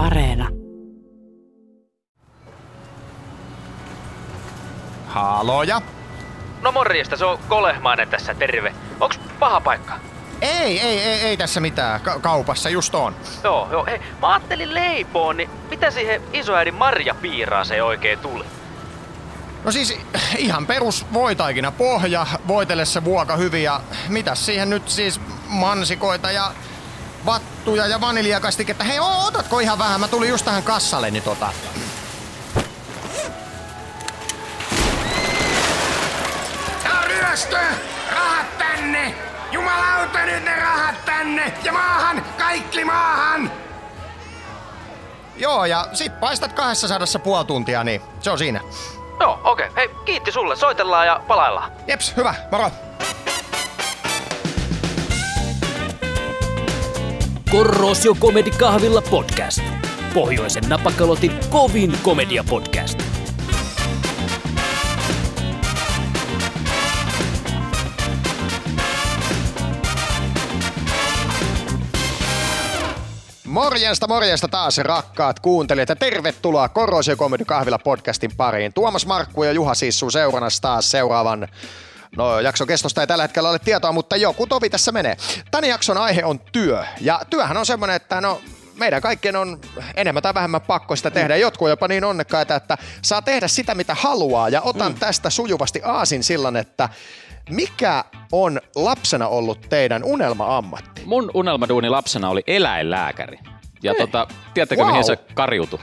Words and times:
Areena. 0.00 0.48
Haloja? 5.06 5.82
No 6.62 6.72
morjesta, 6.72 7.16
se 7.16 7.24
on 7.24 7.38
Kolehmainen 7.48 8.08
tässä, 8.08 8.34
terve. 8.34 8.74
Onks 9.00 9.20
paha 9.38 9.60
paikka? 9.60 9.94
Ei, 10.40 10.80
ei, 10.80 11.00
ei, 11.00 11.20
ei 11.20 11.36
tässä 11.36 11.60
mitään. 11.60 12.00
Ka- 12.00 12.18
kaupassa 12.20 12.70
just 12.70 12.94
on. 12.94 13.16
Joo, 13.44 13.68
joo. 13.70 13.86
Hei, 13.86 14.00
mä 14.20 14.32
ajattelin 14.32 14.74
leipoon, 14.74 15.36
niin 15.36 15.50
mitä 15.70 15.90
siihen 15.90 16.22
isoäidin 16.32 16.74
Marja 16.74 17.14
se 17.64 17.82
oikein 17.82 18.18
tuli? 18.18 18.44
No 19.64 19.72
siis 19.72 20.00
ihan 20.36 20.66
perus 20.66 21.06
voitaikina 21.12 21.72
pohja, 21.72 22.26
voitele 22.48 22.84
se 22.84 23.04
vuoka 23.04 23.36
hyvin 23.36 23.62
ja 23.62 23.80
mitäs 24.08 24.46
siihen 24.46 24.70
nyt 24.70 24.88
siis 24.88 25.20
mansikoita 25.48 26.30
ja 26.30 26.52
vattuja 27.26 27.86
ja 27.86 28.00
vaniljakastiketta. 28.00 28.84
Hei, 28.84 28.98
otatko 29.00 29.60
ihan 29.60 29.78
vähän? 29.78 30.00
Mä 30.00 30.08
tulin 30.08 30.28
just 30.28 30.44
tähän 30.44 30.62
kassalle, 30.62 31.10
niin 31.10 31.22
tota... 31.22 31.52
Tää 36.82 37.00
on 37.00 37.06
ryöstö! 37.06 37.58
Rahat 38.12 38.58
tänne! 38.58 39.14
Jumalauta 39.52 40.24
nyt 40.24 40.44
ne 40.44 40.56
rahat 40.56 41.04
tänne! 41.04 41.52
Ja 41.64 41.72
maahan! 41.72 42.24
Kaikki 42.38 42.84
maahan! 42.84 43.52
Joo, 45.36 45.64
ja 45.64 45.86
sit 45.92 46.20
paistat 46.20 46.52
200 46.52 47.06
puoli 47.24 47.44
tuntia, 47.44 47.84
niin 47.84 48.00
se 48.20 48.30
on 48.30 48.38
siinä. 48.38 48.60
Joo, 49.20 49.40
okei. 49.44 49.68
Okay. 49.68 49.76
Hei, 49.76 49.94
kiitti 50.04 50.32
sulle. 50.32 50.56
Soitellaan 50.56 51.06
ja 51.06 51.20
palaillaan. 51.28 51.72
Jeps, 51.86 52.16
hyvä, 52.16 52.34
moro. 52.50 52.70
Korrosio 57.50 58.14
Comedy 58.14 58.50
Kahvilla 58.50 59.02
podcast. 59.02 59.60
Pohjoisen 60.14 60.64
napakalotin 60.68 61.32
kovin 61.50 61.98
komedia 62.02 62.44
podcast. 62.50 63.02
Morjesta, 73.44 74.08
morjesta 74.08 74.48
taas 74.48 74.78
rakkaat 74.78 75.40
kuuntelijat 75.40 75.88
ja 75.88 75.96
tervetuloa 75.96 76.68
Korrosio 76.68 77.16
Comedy 77.16 77.44
Kahvilla 77.44 77.78
podcastin 77.78 78.30
pariin. 78.36 78.72
Tuomas 78.72 79.06
Markku 79.06 79.44
ja 79.44 79.52
Juha 79.52 79.74
Sissu 79.74 80.10
seurannassa 80.10 80.62
taas 80.62 80.90
seuraavan 80.90 81.48
No 82.16 82.40
jakson 82.40 82.66
kestosta 82.66 83.00
ei 83.00 83.06
tällä 83.06 83.24
hetkellä 83.24 83.50
ole 83.50 83.58
tietoa, 83.58 83.92
mutta 83.92 84.16
joku 84.16 84.46
tovi 84.46 84.70
tässä 84.70 84.92
menee. 84.92 85.16
Tän 85.50 85.64
jakson 85.64 85.98
aihe 85.98 86.24
on 86.24 86.40
työ. 86.52 86.84
Ja 87.00 87.20
työhän 87.30 87.56
on 87.56 87.66
semmoinen, 87.66 87.96
että 87.96 88.20
no 88.20 88.40
meidän 88.74 89.02
kaikkien 89.02 89.36
on 89.36 89.60
enemmän 89.94 90.22
tai 90.22 90.34
vähemmän 90.34 90.60
pakko 90.60 90.96
sitä 90.96 91.10
tehdä. 91.10 91.34
Mm. 91.34 91.40
Jotkut 91.40 91.68
jopa 91.68 91.88
niin 91.88 92.04
onnekkaita, 92.04 92.54
että 92.54 92.78
saa 93.02 93.22
tehdä 93.22 93.48
sitä 93.48 93.74
mitä 93.74 93.94
haluaa. 93.94 94.48
Ja 94.48 94.60
otan 94.60 94.92
mm. 94.92 94.98
tästä 94.98 95.30
sujuvasti 95.30 95.80
aasin 95.84 96.24
sillan, 96.24 96.56
että 96.56 96.88
mikä 97.50 98.04
on 98.32 98.60
lapsena 98.76 99.28
ollut 99.28 99.66
teidän 99.68 100.04
unelma-ammatti? 100.04 101.02
Mun 101.04 101.30
unelmaduuni 101.34 101.88
lapsena 101.88 102.28
oli 102.28 102.42
eläinlääkäri. 102.46 103.38
Ja 103.82 103.94
tota, 103.94 104.26
tiedättekö 104.54 104.82
wow. 104.82 104.90
mihin 104.90 105.04
se 105.04 105.16
kariutui? 105.34 105.78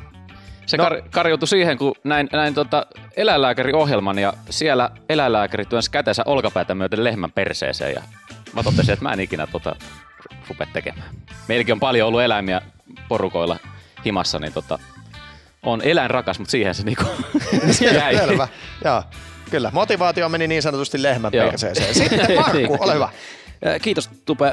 Se 0.68 0.78
no. 0.78 0.84
kar, 0.84 1.02
kariutui 1.12 1.48
siihen, 1.48 1.78
kun 1.78 1.96
näin, 2.04 2.30
näin 2.32 2.54
tota 2.54 2.86
eläinlääkäriohjelman 3.16 4.20
ja 4.20 4.34
siellä 4.50 4.90
eläinlääkäri 5.10 5.66
työnsi 5.66 5.92
kätensä 5.92 6.24
olkapäätä 6.26 6.76
myöten 6.76 7.04
lehmän 7.04 7.32
perseeseen 7.32 7.94
ja 7.94 8.02
mä 8.54 8.64
totesin, 8.64 8.94
että 8.94 9.04
mä 9.06 9.14
en 9.14 9.20
ikinä 9.20 9.48
tota 9.48 9.76
rupea 10.50 10.68
tekemään. 10.74 11.10
Meilläkin 11.48 11.74
on 11.74 11.80
paljon 11.80 12.08
ollut 12.08 12.22
eläimiä 12.22 12.62
porukoilla 13.08 13.58
himassa, 14.06 14.40
niin 14.40 14.54
tota, 14.54 14.80
on 15.64 15.82
eläinrakas, 15.82 16.40
mutta 16.40 16.52
siihen 16.52 16.76
se 16.76 16.84
niinku 16.84 17.04
jäi. 17.94 18.16
Selvä, 18.16 18.48
joo. 18.86 19.04
Kyllä, 19.52 19.72
motivaatio 19.74 20.30
meni 20.30 20.48
niin 20.48 20.62
sanotusti 20.62 21.04
lehmän 21.04 21.32
perseeseen. 21.32 21.96
Sitten 21.96 22.36
Markku, 22.42 22.78
ole 22.80 22.94
hyvä. 22.94 23.10
Kiitos 23.82 24.10
Tupe. 24.26 24.52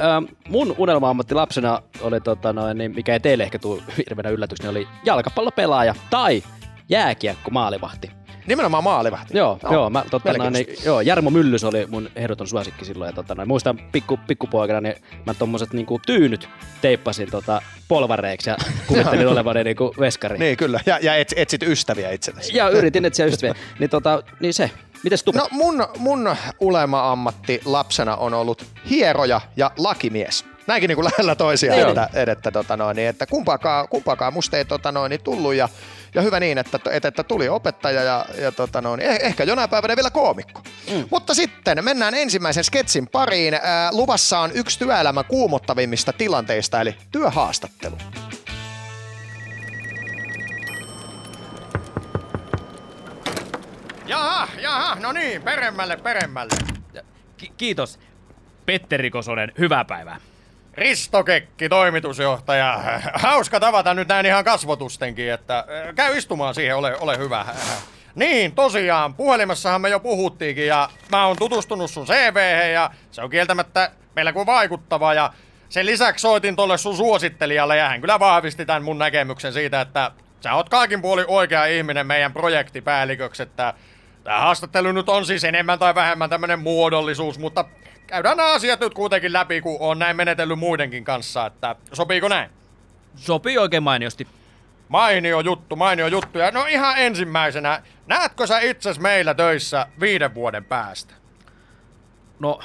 Mun 0.49 0.75
unelma-ammatti 0.77 1.35
lapsena 1.35 1.81
oli, 2.01 2.21
tota 2.21 2.53
noin, 2.53 2.77
niin 2.77 2.95
mikä 2.95 3.13
ei 3.13 3.19
teille 3.19 3.43
ehkä 3.43 3.59
tule 3.59 3.81
hirveänä 3.97 4.29
yllätyksenä, 4.29 4.69
oli 4.69 4.87
jalkapallopelaaja 5.05 5.95
tai 6.09 6.43
jääkiekko 6.89 7.51
maalivahti. 7.51 8.11
Nimenomaan 8.47 8.83
maalivahti. 8.83 9.37
Joo, 9.37 9.59
no, 9.63 9.73
joo, 9.73 9.89
mä, 9.89 10.03
tota, 10.11 10.33
noin, 10.33 10.53
niin, 10.53 10.67
joo, 10.85 11.01
Jarmo 11.01 11.29
Myllys 11.29 11.63
oli 11.63 11.85
mun 11.89 12.09
ehdoton 12.15 12.47
suosikki 12.47 12.85
silloin. 12.85 13.09
Ja, 13.09 13.13
tota, 13.13 13.35
noin, 13.35 13.47
muistan 13.47 13.79
pikku, 13.91 14.19
pikkupoikana, 14.27 14.81
niin 14.81 14.95
mä 15.25 15.33
tommoset 15.33 15.73
niinku, 15.73 15.99
tyynyt 16.05 16.49
teippasin 16.81 17.31
tota, 17.31 17.61
polvareiksi 17.87 18.49
ja 18.49 18.57
kuvittelin 18.87 19.27
olevani 19.27 19.63
niinku, 19.63 19.93
veskari. 19.99 20.37
Niin 20.37 20.57
kyllä, 20.57 20.79
ja, 20.85 20.99
ja 21.01 21.15
et, 21.15 21.33
etsit 21.35 21.63
ystäviä 21.63 22.11
itsellesi. 22.11 22.57
Ja 22.57 22.69
yritin 22.69 23.05
etsiä 23.05 23.25
ystäviä. 23.25 23.55
niin, 23.79 23.89
tota, 23.89 24.23
niin 24.39 24.53
se, 24.53 24.71
Mites? 25.05 25.25
No 25.33 25.47
mun, 25.51 25.87
mun 25.97 26.35
ulema-ammatti 26.59 27.61
lapsena 27.65 28.15
on 28.15 28.33
ollut 28.33 28.65
hieroja 28.89 29.41
ja 29.57 29.71
lakimies. 29.77 30.45
Näinkin 30.67 30.87
niin 30.87 30.95
kuin 30.95 31.05
lähellä 31.05 31.35
toisiaan, 31.35 31.79
niin. 31.79 31.89
että, 31.89 32.31
että, 32.31 32.51
tota 32.51 32.77
noin, 32.77 32.95
niin, 32.95 33.09
että 33.09 33.25
kumpaakaan, 33.25 33.87
kumpaakaan 33.87 34.33
musta 34.33 34.57
ei 34.57 34.65
tota 34.65 34.91
noin, 34.91 35.09
niin 35.09 35.21
tullut 35.21 35.53
ja, 35.53 35.69
ja 36.13 36.21
hyvä 36.21 36.39
niin, 36.39 36.57
että, 36.57 36.79
että, 36.91 37.07
että 37.07 37.23
tuli 37.23 37.49
opettaja 37.49 38.03
ja, 38.03 38.25
ja 38.41 38.51
tota 38.51 38.81
noin, 38.81 39.01
eh, 39.01 39.19
ehkä 39.21 39.43
jonain 39.43 39.69
päivänä 39.69 39.95
vielä 39.95 40.09
koomikko. 40.09 40.61
Mm. 40.91 41.07
Mutta 41.11 41.33
sitten 41.33 41.83
mennään 41.83 42.13
ensimmäisen 42.13 42.63
sketsin 42.63 43.07
pariin. 43.07 43.53
Ää, 43.53 43.89
luvassa 43.91 44.39
on 44.39 44.51
yksi 44.53 44.79
työelämän 44.79 45.25
kuumottavimmista 45.25 46.13
tilanteista, 46.13 46.81
eli 46.81 46.95
työhaastattelu. 47.11 47.97
Jaha, 54.35 54.47
jaha, 54.57 54.95
no 54.95 55.11
niin, 55.11 55.41
peremmälle, 55.41 55.97
peremmälle. 55.97 56.55
Ki- 57.37 57.51
kiitos. 57.57 57.99
Petteri 58.65 59.09
Kosonen, 59.09 59.51
hyvää 59.57 59.85
päivää. 59.85 60.17
Risto 60.73 61.23
Kekki, 61.23 61.69
toimitusjohtaja. 61.69 62.83
Hauska 63.13 63.59
tavata 63.59 63.93
nyt 63.93 64.07
näin 64.07 64.25
ihan 64.25 64.43
kasvotustenkin, 64.43 65.31
että 65.31 65.57
äh, 65.57 65.95
käy 65.95 66.17
istumaan 66.17 66.55
siihen, 66.55 66.75
ole, 66.77 66.97
ole 66.97 67.17
hyvä. 67.17 67.45
Niin, 68.15 68.51
tosiaan, 68.51 69.13
puhelimessahan 69.13 69.81
me 69.81 69.89
jo 69.89 69.99
puhuttiinkin 69.99 70.67
ja 70.67 70.89
mä 71.11 71.25
oon 71.25 71.37
tutustunut 71.37 71.91
sun 71.91 72.05
cv 72.05 72.69
ja 72.73 72.91
se 73.11 73.21
on 73.21 73.29
kieltämättä 73.29 73.91
meillä 74.15 74.33
kuin 74.33 74.45
vaikuttava 74.45 75.13
ja 75.13 75.33
sen 75.69 75.85
lisäksi 75.85 76.21
soitin 76.21 76.55
tolle 76.55 76.77
sun 76.77 76.97
suosittelijalle 76.97 77.77
ja 77.77 77.89
hän 77.89 78.01
kyllä 78.01 78.19
vahvisti 78.19 78.65
tämän 78.65 78.83
mun 78.83 78.97
näkemyksen 78.97 79.53
siitä, 79.53 79.81
että 79.81 80.11
sä 80.41 80.53
oot 80.53 80.69
kaikin 80.69 81.01
puoli 81.01 81.25
oikea 81.27 81.65
ihminen 81.65 82.07
meidän 82.07 82.33
projektipäälliköksi, 82.33 83.43
että 83.43 83.73
Tämä 84.25 84.39
haastattelu 84.39 84.91
nyt 84.91 85.09
on 85.09 85.25
siis 85.25 85.43
enemmän 85.43 85.79
tai 85.79 85.95
vähemmän 85.95 86.29
tämmönen 86.29 86.59
muodollisuus, 86.59 87.39
mutta 87.39 87.65
käydään 88.07 88.37
nämä 88.37 88.53
asiat 88.53 88.79
nyt 88.79 88.93
kuitenkin 88.93 89.33
läpi, 89.33 89.61
kun 89.61 89.77
on 89.79 89.99
näin 89.99 90.15
menetellyt 90.15 90.59
muidenkin 90.59 91.03
kanssa, 91.03 91.45
että 91.45 91.75
sopiiko 91.93 92.27
näin? 92.27 92.49
Sopii 93.15 93.57
oikein 93.57 93.83
mainiosti. 93.83 94.27
Mainio 94.87 95.39
juttu, 95.39 95.75
mainio 95.75 96.07
juttu. 96.07 96.39
Ja 96.39 96.51
no 96.51 96.65
ihan 96.65 96.97
ensimmäisenä, 96.97 97.81
näetkö 98.07 98.47
sä 98.47 98.59
itses 98.59 98.99
meillä 98.99 99.33
töissä 99.33 99.87
viiden 99.99 100.33
vuoden 100.33 100.65
päästä? 100.65 101.13
No, 102.39 102.59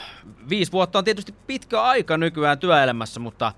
viisi 0.49 0.73
vuotta 0.73 0.99
on 0.99 1.05
tietysti 1.05 1.35
pitkä 1.47 1.83
aika 1.83 2.17
nykyään 2.17 2.59
työelämässä, 2.59 3.21
mutta, 3.21 3.53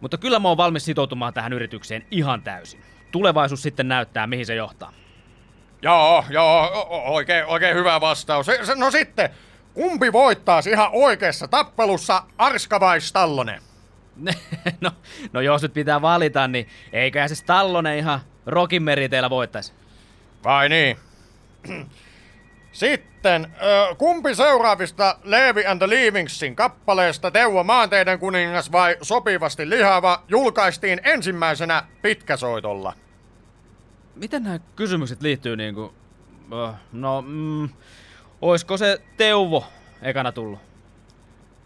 mutta 0.00 0.18
kyllä 0.18 0.38
mä 0.38 0.48
oon 0.48 0.56
valmis 0.56 0.84
sitoutumaan 0.84 1.34
tähän 1.34 1.52
yritykseen 1.52 2.06
ihan 2.10 2.42
täysin. 2.42 2.82
Tulevaisuus 3.10 3.62
sitten 3.62 3.88
näyttää, 3.88 4.26
mihin 4.26 4.46
se 4.46 4.54
johtaa. 4.54 4.92
Joo, 5.84 6.24
joo, 6.30 6.86
oikein, 6.90 7.46
oikein 7.46 7.76
hyvä 7.76 8.00
vastaus. 8.00 8.46
No 8.76 8.90
sitten, 8.90 9.30
kumpi 9.74 10.12
voittaisi 10.12 10.70
ihan 10.70 10.88
oikeassa 10.92 11.48
tappelussa, 11.48 12.22
Arska 12.38 12.80
vai 12.80 13.00
Stallone? 13.00 13.60
no, 14.80 14.90
no 15.32 15.40
jos 15.40 15.62
nyt 15.62 15.72
pitää 15.74 16.02
valita, 16.02 16.48
niin 16.48 16.68
eiköhän 16.92 17.28
se 17.28 17.34
Stallone 17.34 17.98
ihan 17.98 18.20
Rokin 18.46 18.82
meriteillä 18.82 19.30
voittaisi. 19.30 19.72
Vai 20.44 20.68
niin? 20.68 20.96
Sitten, 22.72 23.46
kumpi 23.98 24.34
seuraavista 24.34 25.18
Levi 25.24 25.66
and 25.66 25.78
the 25.78 25.90
Leavingsin 25.90 26.56
kappaleesta 26.56 27.30
Teuvo 27.30 27.64
Maanteiden 27.64 28.18
kuningas 28.18 28.72
vai 28.72 28.96
Sopivasti 29.02 29.70
lihava 29.70 30.22
julkaistiin 30.28 31.00
ensimmäisenä 31.04 31.82
pitkäsoitolla? 32.02 32.92
Miten 34.16 34.42
nämä 34.42 34.58
kysymykset 34.76 35.22
liittyy 35.22 35.56
niinku... 35.56 35.94
No, 36.92 37.22
mm, 37.26 37.68
oisko 38.42 38.76
se 38.76 39.02
Teuvo 39.16 39.64
ekana 40.02 40.32
tullut? 40.32 40.58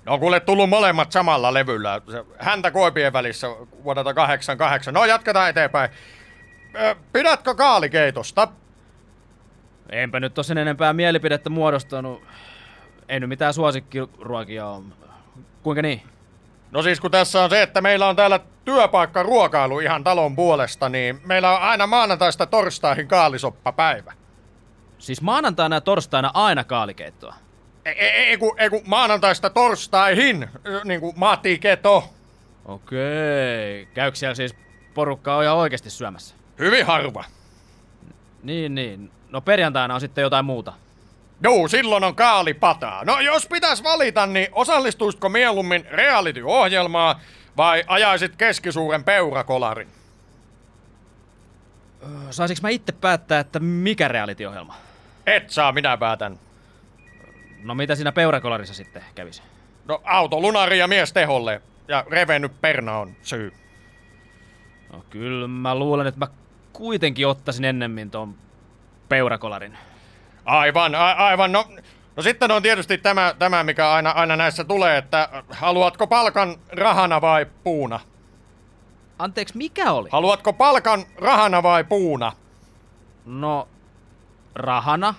No 0.05 0.19
kuule 0.19 0.41
tullut 0.41 0.69
molemmat 0.69 1.13
samalla 1.13 1.55
levyllä. 1.55 2.01
Häntä 2.39 2.71
koipien 2.71 3.13
välissä 3.13 3.47
vuodelta 3.85 4.15
88. 4.15 4.95
No 4.95 5.05
jatketaan 5.05 5.51
eteenpäin. 5.51 5.91
Pidätkö 7.13 7.55
kaalikeitosta? 7.55 8.49
Enpä 9.91 10.21
nyt 10.21 10.35
tosin 10.35 10.59
enempää 10.59 10.93
mielipidettä 10.93 11.51
muodostanut. 11.51 12.23
Ei 13.09 13.21
nyt 13.21 13.29
mitään 13.29 13.55
suosikkiruokia 13.55 14.67
ole. 14.67 14.85
Kuinka 15.63 15.83
niin? 15.83 16.03
No 16.71 16.83
siis 16.83 17.01
kun 17.01 17.11
tässä 17.11 17.45
on 17.45 17.51
se, 17.51 17.63
että 17.63 17.81
meillä 17.81 18.09
on 18.09 18.17
täällä 18.17 18.41
työpaikka 18.65 19.23
ruokailu 19.23 19.81
ihan 19.81 20.05
talon 20.05 20.37
puolesta, 20.37 20.89
niin 20.89 21.21
meillä 21.25 21.57
on 21.57 21.63
aina 21.63 21.87
maanantaista 21.87 22.47
torstaihin 22.47 23.09
kaalisoppapäivä. 23.09 24.13
Siis 24.99 25.23
maanantaina 25.23 25.77
ja 25.77 25.81
torstaina 25.81 26.31
aina 26.35 26.65
kaalikeittoa. 26.65 27.35
Ei, 27.85 28.01
ei, 28.01 28.11
ei, 28.11 28.39
kun, 28.39 28.55
ei 28.59 28.71
kun 28.71 28.83
maanantaista 28.87 29.51
torstaihin, 29.51 30.49
niin 30.85 31.01
kuin 31.01 31.13
Matti 31.17 31.59
Keto. 31.59 32.05
Okei. 32.65 33.89
Käykö 33.95 34.17
siellä 34.17 34.35
siis 34.35 34.55
porukkaa 34.95 35.43
ihan 35.43 35.57
oikeasti 35.57 35.91
syömässä? 35.91 36.35
Hyvin 36.59 36.87
harva. 36.87 37.25
Niin, 38.43 38.75
niin. 38.75 39.11
No 39.31 39.41
perjantaina 39.41 39.95
on 39.95 40.01
sitten 40.01 40.23
jotain 40.23 40.45
muuta. 40.45 40.73
Joo, 41.43 41.69
silloin 41.69 42.05
on 42.05 42.15
kaalipataa. 42.15 43.05
No 43.05 43.21
jos 43.21 43.47
pitäisi 43.47 43.83
valita, 43.83 44.27
niin 44.27 44.49
osallistuisitko 44.53 45.29
mieluummin 45.29 45.87
reality-ohjelmaan 45.91 47.17
vai 47.57 47.85
ajaisit 47.87 48.37
keskisuuren 48.37 49.05
peurakolarin? 49.05 49.89
Saisinko 52.31 52.61
mä 52.63 52.69
itse 52.69 52.93
päättää, 52.93 53.41
että 53.41 53.61
mikä 53.61 54.09
reality-ohjelma? 54.09 54.75
Et 55.27 55.51
saa, 55.51 55.73
minä 55.73 55.97
päätän. 55.97 56.39
No 57.63 57.75
mitä 57.75 57.95
siinä 57.95 58.13
peurakolarissa 58.13 58.75
sitten 58.75 59.05
kävisi? 59.15 59.43
No 59.89 60.01
auto, 60.05 60.41
lunari 60.41 60.79
ja 60.79 60.89
mies 60.89 61.13
teholle. 61.13 61.63
Ja 61.89 62.05
revennyt 62.11 62.61
perna 62.61 62.99
on 62.99 63.17
syy. 63.23 63.53
No 64.93 65.05
kyllä 65.11 65.49
mä 65.49 65.75
luulen, 65.75 66.07
että 66.07 66.21
mä 66.21 66.27
kuitenkin 66.73 67.27
ottaisin 67.27 67.65
ennemmin 67.65 68.11
ton 68.11 68.35
peurakolarin. 69.09 69.79
Aivan, 70.49 70.95
a- 70.95 71.13
aivan. 71.13 71.53
No, 71.53 71.65
no 72.17 72.23
sitten 72.23 72.51
on 72.51 72.63
tietysti 72.63 72.99
tämä, 72.99 73.35
tämä 73.39 73.65
mikä 73.65 73.93
aina, 73.93 74.11
aina 74.11 74.37
näissä 74.37 74.65
tulee, 74.65 74.99
että 74.99 75.29
haluatko 75.51 76.07
palkan 76.07 76.57
rahana 76.73 77.21
vai 77.21 77.47
puuna? 77.65 78.01
Anteeksi, 79.19 79.57
mikä 79.57 79.93
oli? 79.93 80.09
Haluatko 80.13 80.53
palkan 80.53 81.05
rahana 81.17 81.63
vai 81.63 81.85
puuna? 81.85 82.33
No, 83.27 83.69
rahana? 84.55 85.15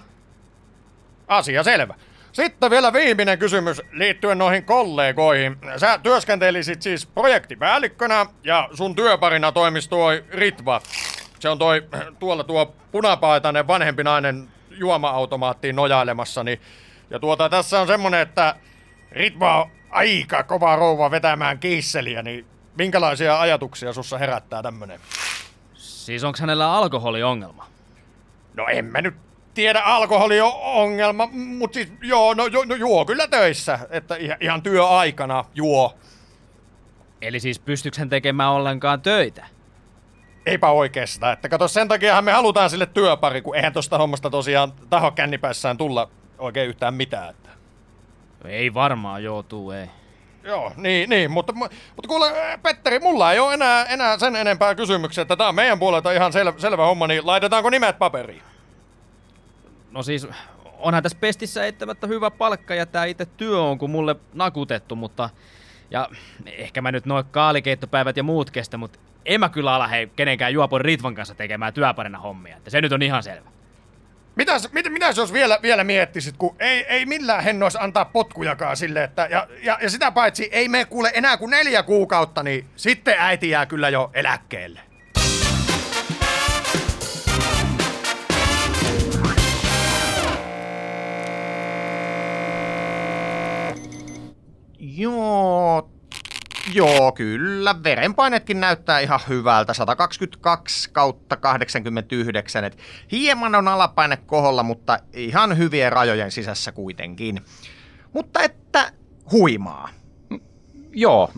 Asia 1.27 1.63
selvä. 1.63 1.95
Sitten 2.31 2.71
vielä 2.71 2.93
viimeinen 2.93 3.39
kysymys 3.39 3.81
liittyen 3.91 4.37
noihin 4.37 4.63
kollegoihin. 4.63 5.57
Sä 5.77 5.97
työskentelisit 6.03 6.81
siis 6.81 7.05
projektipäällikkönä 7.05 8.25
ja 8.43 8.69
sun 8.73 8.95
työparina 8.95 9.51
toimisi 9.51 9.89
toi 9.89 10.23
Ritva. 10.31 10.81
Se 11.39 11.49
on 11.49 11.59
toi 11.59 11.83
tuolla 12.19 12.43
tuo 12.43 12.75
punapaitainen 12.91 13.67
vanhempi 13.67 14.03
nainen 14.03 14.49
juoma-automaattiin 14.79 15.75
nojailemassa. 15.75 16.43
Niin, 16.43 16.61
ja 17.09 17.19
tuota 17.19 17.49
tässä 17.49 17.81
on 17.81 17.87
semmonen, 17.87 18.19
että 18.19 18.55
Ritva 19.11 19.61
on 19.61 19.71
aika 19.89 20.43
kova 20.43 20.75
rouva 20.75 21.11
vetämään 21.11 21.59
kiisseliä, 21.59 22.21
niin 22.21 22.45
minkälaisia 22.77 23.39
ajatuksia 23.39 23.93
sussa 23.93 24.17
herättää 24.17 24.63
tämmönen? 24.63 24.99
Siis 25.73 26.23
onko 26.23 26.37
hänellä 26.41 26.73
alkoholiongelma? 26.73 27.67
No 28.53 28.67
en 28.67 28.85
mä 28.85 29.01
nyt 29.01 29.15
tiedä 29.53 29.79
alkoholiongelma, 29.79 31.27
mutta 31.31 31.73
siis 31.73 31.93
joo, 32.01 32.33
no, 32.33 32.47
jo, 32.47 32.63
no 32.65 32.75
juo 32.75 33.05
kyllä 33.05 33.27
töissä, 33.27 33.79
että 33.89 34.15
ihan, 34.15 34.37
ihan 34.39 34.61
työaikana 34.61 35.45
juo. 35.55 35.97
Eli 37.21 37.39
siis 37.39 37.59
pystyykö 37.59 37.99
hän 37.99 38.09
tekemään 38.09 38.51
ollenkaan 38.51 39.01
töitä? 39.01 39.45
Eipä 40.50 40.69
oikeastaan, 40.69 41.34
että 41.34 41.50
kato 41.50 41.68
sen 41.68 41.88
takiahan 41.88 42.24
me 42.24 42.31
halutaan 42.31 42.69
sille 42.69 42.86
työpari, 42.86 43.42
kun 43.42 43.56
eihän 43.56 43.74
tosta 43.74 43.98
hommasta 43.98 44.30
tosiaan 44.30 44.74
taho 44.90 45.12
kännipäissään 45.12 45.78
tulla 45.78 46.10
oikein 46.38 46.69
yhtään 46.69 46.94
mitään. 46.94 47.30
Että. 47.30 47.50
Ei 48.46 48.74
varmaan 48.74 49.24
joutuu, 49.24 49.72
ei. 49.72 49.90
Joo, 50.44 50.72
niin, 50.78 51.10
niin 51.10 51.31
mutta, 51.31 51.54
mutta 51.54 52.07
kuule 52.07 52.31
Petteri, 52.63 53.00
mulla 53.00 53.34
ei 53.34 53.40
ole 53.40 53.54
enää, 53.54 53.86
enää 53.86 54.18
sen 54.18 54.36
enempää 54.36 54.75
kysymyksiä, 54.75 55.22
että 55.22 55.36
tää 55.36 55.48
on 55.48 55.56
meidän 55.56 55.80
puolelta 55.80 56.12
ihan 56.12 56.34
sel, 56.34 56.54
selvä 56.57 56.86
homma, 56.86 57.07
niin 57.07 57.28
laitetaanko 57.28 57.69
nimet 57.69 58.00
paperiin? 58.00 58.42
No 59.92 60.04
siis, 60.04 60.28
onhan 60.78 61.04
tässä 61.04 61.18
pestissä 61.22 61.66
eittämättä 61.66 62.07
hyvä 62.07 62.31
palkka 62.31 62.75
ja 62.75 62.86
tää 62.86 63.06
itse 63.06 63.25
työ 63.25 63.62
on 63.62 63.78
kun 63.78 63.90
mulle 63.90 64.16
nakutettu, 64.34 64.96
mutta... 64.96 65.30
Ja 65.92 66.10
ehkä 66.46 66.81
mä 66.81 66.92
nyt 66.92 67.06
noin 67.06 67.25
kaalikeittopäivät 67.31 68.18
ja 68.18 68.24
muut 68.24 68.51
kestä, 68.51 68.78
mutta 68.78 69.00
en 69.29 69.39
mä 69.39 69.49
kyllä 69.49 69.73
ala 69.73 69.87
hei 69.87 70.07
kenenkään 70.15 70.53
juopon 70.53 70.81
Ritvan 70.81 71.15
kanssa 71.15 71.35
tekemään 71.35 71.73
työparina 71.73 72.19
hommia. 72.19 72.57
Että 72.57 72.69
se 72.69 72.81
nyt 72.81 72.91
on 72.91 73.01
ihan 73.01 73.23
selvä. 73.23 73.49
Mitäs, 74.35 74.71
mit, 74.71 74.85
mitäs 74.89 75.17
jos 75.17 75.33
vielä, 75.33 75.59
vielä 75.61 75.83
miettisit, 75.83 76.37
kun 76.37 76.55
ei, 76.59 76.85
ei 76.85 77.05
millään 77.05 77.43
hennois 77.43 77.75
antaa 77.75 78.05
potkujakaan 78.05 78.77
sille, 78.77 79.03
että 79.03 79.27
ja, 79.31 79.47
ja, 79.63 79.77
ja 79.81 79.89
sitä 79.89 80.11
paitsi 80.11 80.49
ei 80.51 80.69
me 80.69 80.85
kuule 80.85 81.11
enää 81.13 81.37
kuin 81.37 81.51
neljä 81.51 81.83
kuukautta, 81.83 82.43
niin 82.43 82.65
sitten 82.75 83.15
äiti 83.17 83.49
jää 83.49 83.65
kyllä 83.65 83.89
jo 83.89 84.11
eläkkeelle. 84.13 84.79
Joo, 94.79 95.89
joo, 96.74 97.12
kyllä. 97.12 97.83
Verenpainetkin 97.83 98.60
näyttää 98.60 99.00
ihan 99.00 99.19
hyvältä. 99.30 99.74
122 99.74 100.89
kautta 100.92 101.38
89. 101.38 102.63
Et 102.63 102.77
hieman 103.12 103.56
on 103.56 103.68
alapaine 103.68 104.18
koholla, 104.18 104.63
mutta 104.63 105.00
ihan 105.13 105.57
hyvien 105.57 105.92
rajojen 105.92 106.31
sisässä 106.31 106.71
kuitenkin. 106.71 107.42
Mutta 108.13 108.42
että 108.42 108.92
huimaa. 109.31 109.89
Joo, 110.92 111.31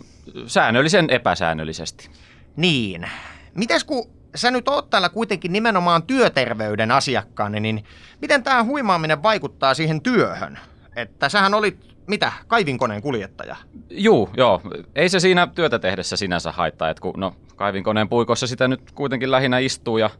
säännöllisen 0.46 1.10
epäsäännöllisesti. 1.10 2.10
Niin. 2.56 3.10
Mites 3.54 3.84
kun 3.84 4.10
sä 4.34 4.50
nyt 4.50 4.68
oot 4.68 4.90
täällä 4.90 5.08
kuitenkin 5.08 5.52
nimenomaan 5.52 6.02
työterveyden 6.02 6.90
asiakkaana, 6.90 7.60
niin 7.60 7.84
miten 8.20 8.42
tämä 8.42 8.64
huimaaminen 8.64 9.22
vaikuttaa 9.22 9.74
siihen 9.74 10.00
työhön? 10.00 10.58
Että 10.96 11.28
sähän 11.28 11.54
olit, 11.54 11.96
mitä, 12.06 12.32
kaivinkoneen 12.46 13.02
kuljettaja? 13.02 13.56
Juu, 13.90 14.30
joo. 14.36 14.62
Ei 14.94 15.08
se 15.08 15.20
siinä 15.20 15.46
työtä 15.46 15.78
tehdessä 15.78 16.16
sinänsä 16.16 16.52
haittaa, 16.52 16.90
että 16.90 17.00
kun 17.00 17.14
no, 17.16 17.34
kaivinkoneen 17.56 18.08
puikossa 18.08 18.46
sitä 18.46 18.68
nyt 18.68 18.92
kuitenkin 18.92 19.30
lähinnä 19.30 19.58
istuu 19.58 19.98
ja 19.98 20.10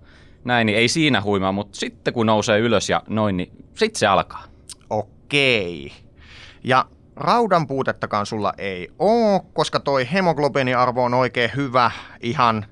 näin, 0.44 0.66
niin 0.66 0.78
ei 0.78 0.88
siinä 0.88 1.22
huimaa, 1.22 1.52
mutta 1.52 1.78
sitten 1.78 2.14
kun 2.14 2.26
nousee 2.26 2.58
ylös 2.58 2.90
ja 2.90 3.02
noin, 3.08 3.36
niin 3.36 3.50
sitten 3.74 3.98
se 3.98 4.06
alkaa. 4.06 4.44
Okei. 4.90 5.92
Ja 6.64 6.84
raudan 7.16 7.66
puutettakaan 7.66 8.26
sulla 8.26 8.52
ei 8.58 8.88
oo, 8.98 9.40
koska 9.52 9.80
toi 9.80 10.08
hemoglobiiniarvo 10.12 11.04
on 11.04 11.14
oikein 11.14 11.50
hyvä, 11.56 11.90
ihan 12.20 12.66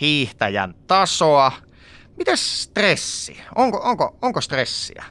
hiihtäjän 0.00 0.74
tasoa. 0.86 1.52
Mites 2.16 2.62
stressi? 2.62 3.40
Onko, 3.54 3.80
onko, 3.84 4.16
onko 4.22 4.40
stressiä? 4.40 5.04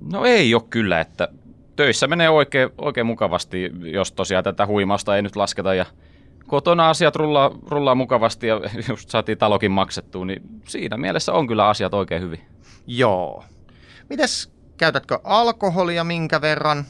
No 0.00 0.24
ei 0.24 0.54
ole 0.54 0.62
kyllä, 0.70 1.00
että 1.00 1.28
töissä 1.80 2.06
menee 2.06 2.30
oikein, 2.30 2.70
oikein 2.78 3.06
mukavasti, 3.06 3.70
jos 3.80 4.12
tosiaan 4.12 4.44
tätä 4.44 4.66
huimausta 4.66 5.16
ei 5.16 5.22
nyt 5.22 5.36
lasketa 5.36 5.74
ja 5.74 5.86
kotona 6.46 6.90
asiat 6.90 7.16
rullaa, 7.16 7.50
rullaa 7.68 7.94
mukavasti 7.94 8.46
ja 8.46 8.60
just 8.88 9.10
saatiin 9.10 9.38
talokin 9.38 9.70
maksettua, 9.70 10.24
niin 10.24 10.42
siinä 10.68 10.96
mielessä 10.96 11.32
on 11.32 11.46
kyllä 11.46 11.68
asiat 11.68 11.94
oikein 11.94 12.22
hyvin. 12.22 12.40
Joo. 12.86 13.44
Mites 14.10 14.52
käytätkö 14.76 15.18
alkoholia 15.24 16.04
minkä 16.04 16.40
verran? 16.40 16.84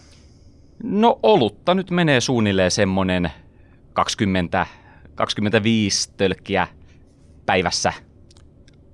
No 0.82 1.18
olutta 1.22 1.74
nyt 1.74 1.90
menee 1.90 2.20
suunnilleen 2.20 2.70
semmonen 2.70 3.32
20, 3.92 4.66
25 5.14 6.12
tölkkiä 6.16 6.68
päivässä. 7.46 7.92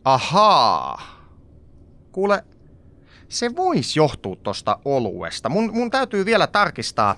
Ahaa. 0.05 1.03
Kuule, 2.13 2.45
se 3.29 3.57
voisi 3.57 3.99
johtua 3.99 4.37
tosta 4.43 4.79
oluesta. 4.85 5.49
Mun, 5.49 5.71
mun 5.73 5.91
täytyy 5.91 6.25
vielä 6.25 6.47
tarkistaa 6.47 7.17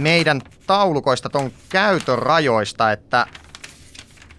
meidän 0.00 0.40
taulukoista 0.66 1.28
ton 1.28 1.52
käytön 1.68 2.18
rajoista, 2.18 2.92
että 2.92 3.26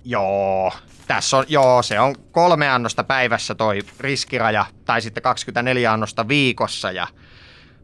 joo, 0.05 0.71
tässä 1.07 1.37
on, 1.37 1.45
joo, 1.47 1.83
se 1.83 1.99
on 1.99 2.15
kolme 2.31 2.69
annosta 2.69 3.03
päivässä 3.03 3.55
toi 3.55 3.79
riskiraja, 3.99 4.65
tai 4.85 5.01
sitten 5.01 5.23
24 5.23 5.93
annosta 5.93 6.27
viikossa, 6.27 6.91
ja 6.91 7.07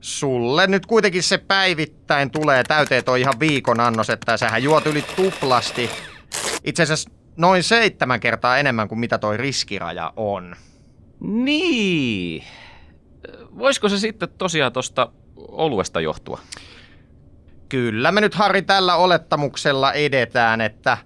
sulle 0.02 0.68
nyt 0.68 0.86
kuitenkin 0.86 1.24
se 1.24 1.38
päivittäin 1.38 2.32
tulee 2.32 2.64
täyteen 2.64 3.04
toi 3.04 3.22
ihan 3.22 3.40
viikon 3.40 3.80
annos, 3.80 4.10
että 4.10 4.38
sähän 4.38 4.64
juot 4.64 4.86
yli 4.86 5.02
tuplasti. 5.16 5.90
Itse 6.64 6.84
asiassa 6.84 7.10
noin 7.38 7.64
seitsemän 7.64 8.20
kertaa 8.20 8.58
enemmän 8.58 8.88
kuin 8.88 9.00
mitä 9.00 9.18
toi 9.18 9.38
riskiraja 9.38 10.14
on. 10.16 10.56
Niin. 11.24 12.44
Voisiko 13.58 13.90
se 13.90 13.98
sitten 13.98 14.30
tosiaan 14.38 14.74
tosta 14.74 15.12
oluesta 15.38 16.02
johtua? 16.02 16.40
Kyllä 17.70 18.12
me 18.12 18.22
nyt 18.22 18.36
Harri 18.36 18.62
tällä 18.62 18.96
olettamuksella 18.96 19.94
edetään, 19.94 20.62
että 20.62 20.98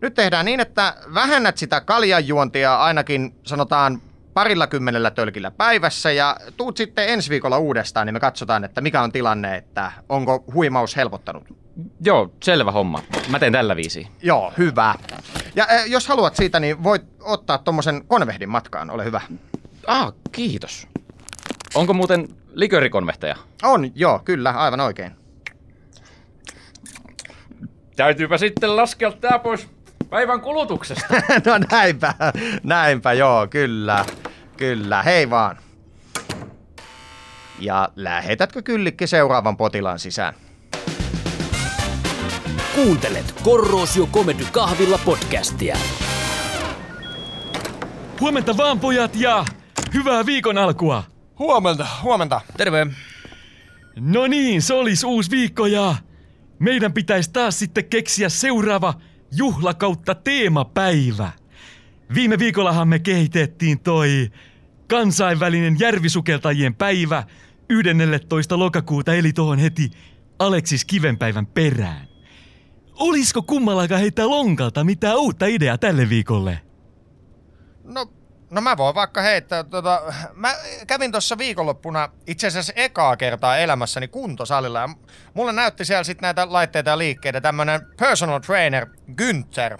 nyt 0.00 0.14
tehdään 0.14 0.44
niin, 0.44 0.60
että 0.60 0.94
vähennät 1.14 1.58
sitä 1.58 1.80
kaljanjuontia 1.80 2.76
ainakin 2.76 3.34
sanotaan 3.42 4.00
parilla 4.34 4.66
kymmenellä 4.66 5.10
tölkillä 5.10 5.50
päivässä 5.50 6.12
ja 6.12 6.36
tuut 6.56 6.76
sitten 6.76 7.08
ensi 7.08 7.30
viikolla 7.30 7.58
uudestaan, 7.58 8.06
niin 8.06 8.14
me 8.14 8.20
katsotaan, 8.20 8.64
että 8.64 8.80
mikä 8.80 9.02
on 9.02 9.12
tilanne, 9.12 9.56
että 9.56 9.92
onko 10.08 10.44
huimaus 10.54 10.96
helpottanut. 10.96 11.44
Joo, 12.00 12.30
selvä 12.42 12.72
homma. 12.72 13.02
Mä 13.28 13.38
teen 13.38 13.52
tällä 13.52 13.76
viisi. 13.76 14.08
Joo, 14.22 14.52
hyvä. 14.58 14.94
Ja 15.54 15.66
äh, 15.70 15.86
jos 15.86 16.08
haluat 16.08 16.36
siitä, 16.36 16.60
niin 16.60 16.82
voit 16.82 17.02
ottaa 17.20 17.58
tommosen 17.58 18.06
konvehdin 18.06 18.48
matkaan, 18.48 18.90
ole 18.90 19.04
hyvä. 19.04 19.20
Ah, 19.86 20.12
kiitos. 20.32 20.88
Onko 21.74 21.94
muuten 21.94 22.28
likörikonvehteja? 22.52 23.36
On, 23.62 23.90
joo, 23.94 24.20
kyllä, 24.24 24.50
aivan 24.50 24.80
oikein. 24.80 25.12
Täytyypä 27.96 28.38
sitten 28.38 28.76
laskea 28.76 29.12
tää 29.12 29.38
pois 29.38 29.68
päivän 30.10 30.40
kulutuksesta. 30.40 31.14
no 31.46 31.58
näinpä, 31.70 32.14
näinpä, 32.62 33.12
joo, 33.12 33.46
kyllä, 33.46 34.04
kyllä, 34.56 35.02
hei 35.02 35.30
vaan. 35.30 35.56
Ja 37.58 37.88
lähetätkö 37.96 38.62
kyllikki 38.62 39.06
seuraavan 39.06 39.56
potilaan 39.56 39.98
sisään? 39.98 40.34
Kuuntelet 42.74 43.34
Korrosio 43.42 44.06
Comedy 44.06 44.44
Kahvilla 44.52 44.98
podcastia. 45.04 45.76
Huomenta 48.20 48.56
vaan 48.56 48.80
pojat 48.80 49.16
ja 49.16 49.44
hyvää 49.94 50.26
viikon 50.26 50.58
alkua. 50.58 51.02
Huomenta, 51.38 51.86
huomenta. 52.02 52.40
Terve. 52.56 52.86
No 54.00 54.26
niin, 54.26 54.62
se 54.62 54.74
olisi 54.74 55.06
uusi 55.06 55.30
viikko 55.30 55.66
ja 55.66 55.94
meidän 56.58 56.92
pitäisi 56.92 57.30
taas 57.32 57.58
sitten 57.58 57.84
keksiä 57.84 58.28
seuraava 58.28 58.94
juhla 59.36 59.74
kautta 59.74 60.14
teemapäivä. 60.14 61.30
Viime 62.14 62.38
viikollahan 62.38 62.88
me 62.88 62.98
kehitettiin 62.98 63.80
toi 63.80 64.30
kansainvälinen 64.88 65.76
järvisukeltajien 65.80 66.74
päivä 66.74 67.24
11. 67.68 68.58
lokakuuta 68.58 69.14
eli 69.14 69.32
tuohon 69.32 69.58
heti 69.58 69.90
Aleksis 70.38 70.84
Kivenpäivän 70.84 71.46
perään. 71.46 72.08
Olisiko 72.94 73.42
kummallakaan 73.42 74.00
heittää 74.00 74.26
lonkalta 74.26 74.84
mitään 74.84 75.16
uutta 75.16 75.46
ideaa 75.46 75.78
tälle 75.78 76.08
viikolle? 76.08 76.60
No, 77.84 78.06
no 78.50 78.60
mä 78.60 78.76
voin 78.76 78.94
vaikka 78.94 79.22
heittää, 79.22 79.64
tota, 79.64 80.02
mä 80.34 80.54
kävin 80.86 81.12
tuossa 81.12 81.38
viikonloppuna 81.38 82.08
itse 82.26 82.46
asiassa 82.46 82.72
ekaa 82.76 83.16
kertaa 83.16 83.58
elämässäni 83.58 84.08
kuntosalilla 84.08 84.80
ja 84.80 84.88
mulle 85.34 85.52
näytti 85.52 85.84
siellä 85.84 86.04
sitten 86.04 86.22
näitä 86.22 86.52
laitteita 86.52 86.90
ja 86.90 86.98
liikkeitä 86.98 87.40
tämmönen 87.40 87.80
personal 87.98 88.40
trainer 88.40 88.86
Günther, 89.10 89.78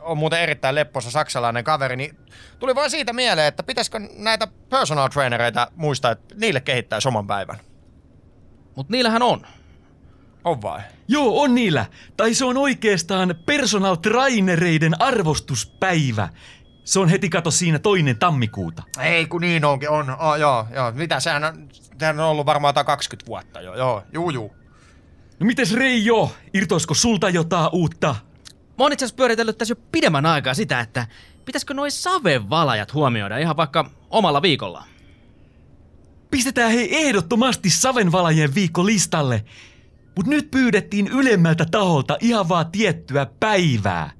on 0.00 0.18
muuten 0.18 0.40
erittäin 0.40 0.74
lepposa 0.74 1.10
saksalainen 1.10 1.64
kaveri, 1.64 1.96
niin 1.96 2.18
tuli 2.58 2.74
vaan 2.74 2.90
siitä 2.90 3.12
mieleen, 3.12 3.46
että 3.46 3.62
pitäisikö 3.62 4.00
näitä 4.16 4.48
personal 4.70 5.08
trainereita 5.08 5.70
muistaa, 5.76 6.10
että 6.10 6.34
niille 6.38 6.60
kehittää 6.60 6.98
oman 7.06 7.26
päivän. 7.26 7.58
Mut 8.76 8.88
niillähän 8.88 9.22
on. 9.22 9.46
On 10.44 10.62
vai? 10.62 10.80
Joo, 11.08 11.42
on 11.42 11.54
niillä. 11.54 11.86
Tai 12.16 12.34
se 12.34 12.44
on 12.44 12.56
oikeastaan 12.56 13.34
personal 13.46 13.94
trainereiden 13.94 15.00
arvostuspäivä. 15.00 16.28
Se 16.88 17.00
on 17.00 17.08
heti 17.08 17.28
kato 17.28 17.50
siinä 17.50 17.78
toinen 17.78 18.18
tammikuuta. 18.18 18.82
Ei 19.00 19.26
kun 19.26 19.40
niin 19.40 19.64
onkin, 19.64 19.90
on. 19.90 20.10
Oh, 20.10 20.36
joo, 20.36 20.66
joo. 20.74 20.92
Mitä 20.92 21.20
sehän 21.20 21.44
on, 21.44 21.68
sehän 21.98 22.20
on 22.20 22.26
ollut 22.26 22.46
varmaan 22.46 22.74
20 22.74 23.26
vuotta 23.26 23.60
jo. 23.60 23.74
Joo, 23.74 24.02
juu, 24.12 24.30
juu. 24.30 24.52
No 25.40 25.46
mites 25.46 25.74
Reijo, 25.74 26.32
irtoisko 26.54 26.94
sulta 26.94 27.30
jotain 27.30 27.68
uutta? 27.72 28.14
Mä 28.48 28.84
oon 28.84 28.92
itse 28.92 29.04
asiassa 29.04 29.16
pyöritellyt 29.16 29.58
tässä 29.58 29.72
jo 29.72 29.82
pidemmän 29.92 30.26
aikaa 30.26 30.54
sitä, 30.54 30.80
että 30.80 31.06
pitäisikö 31.44 31.74
noi 31.74 31.90
savevalajat 31.90 32.94
huomioida 32.94 33.38
ihan 33.38 33.56
vaikka 33.56 33.90
omalla 34.10 34.42
viikolla. 34.42 34.84
Pistetään 36.30 36.72
hei 36.72 37.06
ehdottomasti 37.06 37.70
savenvalajien 37.70 38.54
viikko 38.54 38.86
listalle. 38.86 39.44
Mut 40.16 40.26
nyt 40.26 40.50
pyydettiin 40.50 41.08
ylemmältä 41.08 41.64
taholta 41.70 42.16
ihan 42.20 42.48
vaan 42.48 42.70
tiettyä 42.70 43.26
päivää. 43.40 44.10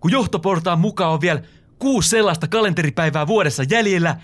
Kun 0.00 0.12
johtoportaan 0.12 0.80
mukaan 0.80 1.12
on 1.12 1.20
vielä 1.20 1.42
kuusi 1.82 2.08
sellaista 2.08 2.48
kalenteripäivää 2.48 3.26
vuodessa 3.26 3.62
jäljellä, 3.70 4.16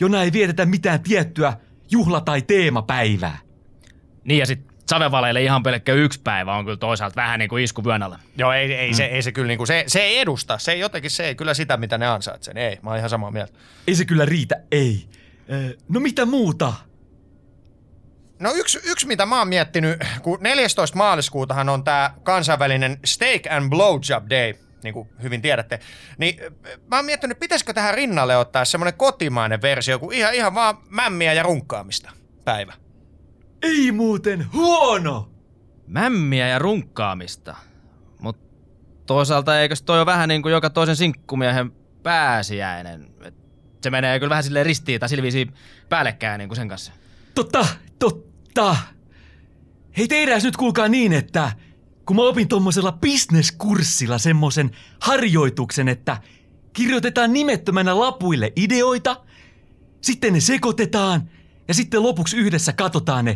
jona 0.00 0.22
ei 0.22 0.32
vietetä 0.32 0.66
mitään 0.66 1.02
tiettyä 1.02 1.56
juhla- 1.90 2.20
tai 2.24 2.42
teemapäivää. 2.42 3.38
Niin 4.24 4.38
ja 4.38 4.46
sit 4.46 4.60
savevaleille 4.88 5.42
ihan 5.42 5.62
pelkkä 5.62 5.92
yksi 5.92 6.20
päivä 6.20 6.56
on 6.56 6.64
kyllä 6.64 6.76
toisaalta 6.76 7.16
vähän 7.16 7.38
niin 7.38 7.48
kuin 7.48 7.64
isku 7.64 7.84
vyön. 7.84 8.02
Joo, 8.38 8.52
ei, 8.52 8.74
ei, 8.74 8.90
mm. 8.90 8.94
se, 8.94 9.04
ei 9.04 9.22
se 9.22 9.32
kyllä 9.32 9.48
niinku, 9.48 9.66
se, 9.66 9.84
se 9.86 10.00
ei 10.00 10.18
edusta. 10.18 10.58
Se 10.58 10.72
ei 10.72 10.80
jotenkin, 10.80 11.10
se 11.10 11.24
ei 11.24 11.34
kyllä 11.34 11.54
sitä, 11.54 11.76
mitä 11.76 11.98
ne 11.98 12.06
ansaitsee. 12.06 12.54
Ei, 12.56 12.78
mä 12.82 12.90
oon 12.90 12.98
ihan 12.98 13.10
samaa 13.10 13.30
mieltä. 13.30 13.52
Ei 13.86 13.94
se 13.94 14.04
kyllä 14.04 14.24
riitä, 14.24 14.60
ei. 14.70 15.08
No 15.88 16.00
mitä 16.00 16.26
muuta? 16.26 16.72
No 18.40 18.52
yksi, 18.54 18.80
yksi, 18.84 19.06
mitä 19.06 19.26
mä 19.26 19.38
oon 19.38 19.48
miettinyt, 19.48 19.98
kun 20.22 20.38
14. 20.40 20.98
maaliskuutahan 20.98 21.68
on 21.68 21.84
tää 21.84 22.14
kansainvälinen 22.22 22.98
Steak 23.04 23.42
and 23.50 23.70
Blowjob 23.70 24.30
Day, 24.30 24.54
niin 24.82 24.94
kuin 24.94 25.08
hyvin 25.22 25.42
tiedätte, 25.42 25.80
niin 26.18 26.36
mä 26.90 26.96
oon 26.96 27.04
miettinyt, 27.04 27.38
pitäisikö 27.38 27.72
tähän 27.72 27.94
rinnalle 27.94 28.36
ottaa 28.36 28.64
semmonen 28.64 28.94
kotimainen 28.94 29.62
versio, 29.62 29.98
kun 29.98 30.12
ihan, 30.12 30.34
ihan 30.34 30.54
vaan 30.54 30.78
mämmiä 30.88 31.32
ja 31.32 31.42
runkkaamista 31.42 32.10
päivä. 32.44 32.72
Ei 33.62 33.92
muuten 33.92 34.46
huono! 34.52 35.28
Mämmiä 35.86 36.48
ja 36.48 36.58
runkkaamista. 36.58 37.56
Mut 38.18 38.38
toisaalta 39.06 39.60
eikös 39.60 39.82
toi 39.82 39.98
ole 39.98 40.06
vähän 40.06 40.28
niin 40.28 40.42
kuin 40.42 40.52
joka 40.52 40.70
toisen 40.70 40.96
sinkkumiehen 40.96 41.72
pääsiäinen. 42.02 43.10
Et 43.24 43.34
se 43.82 43.90
menee 43.90 44.18
kyllä 44.18 44.30
vähän 44.30 44.44
silleen 44.44 44.66
ristiin 44.66 45.00
tai 45.00 45.08
sillä 45.08 45.22
viisiin 45.22 45.54
päällekkäin 45.88 46.38
niin 46.38 46.48
kuin 46.48 46.56
sen 46.56 46.68
kanssa. 46.68 46.92
Totta, 47.34 47.66
totta. 47.98 48.76
Hei 49.96 50.08
tehdään 50.08 50.40
nyt 50.44 50.56
kuulkaa 50.56 50.88
niin, 50.88 51.12
että 51.12 51.52
kun 52.12 52.16
mä 52.24 52.28
opin 52.28 52.48
tommosella 52.48 52.92
bisneskurssilla 52.92 54.18
semmosen 54.18 54.70
harjoituksen, 55.00 55.88
että 55.88 56.16
kirjoitetaan 56.72 57.32
nimettömänä 57.32 57.98
lapuille 57.98 58.52
ideoita, 58.56 59.16
sitten 60.00 60.32
ne 60.32 60.40
sekoitetaan 60.40 61.30
ja 61.68 61.74
sitten 61.74 62.02
lopuksi 62.02 62.36
yhdessä 62.36 62.72
katsotaan 62.72 63.24
ne, 63.24 63.32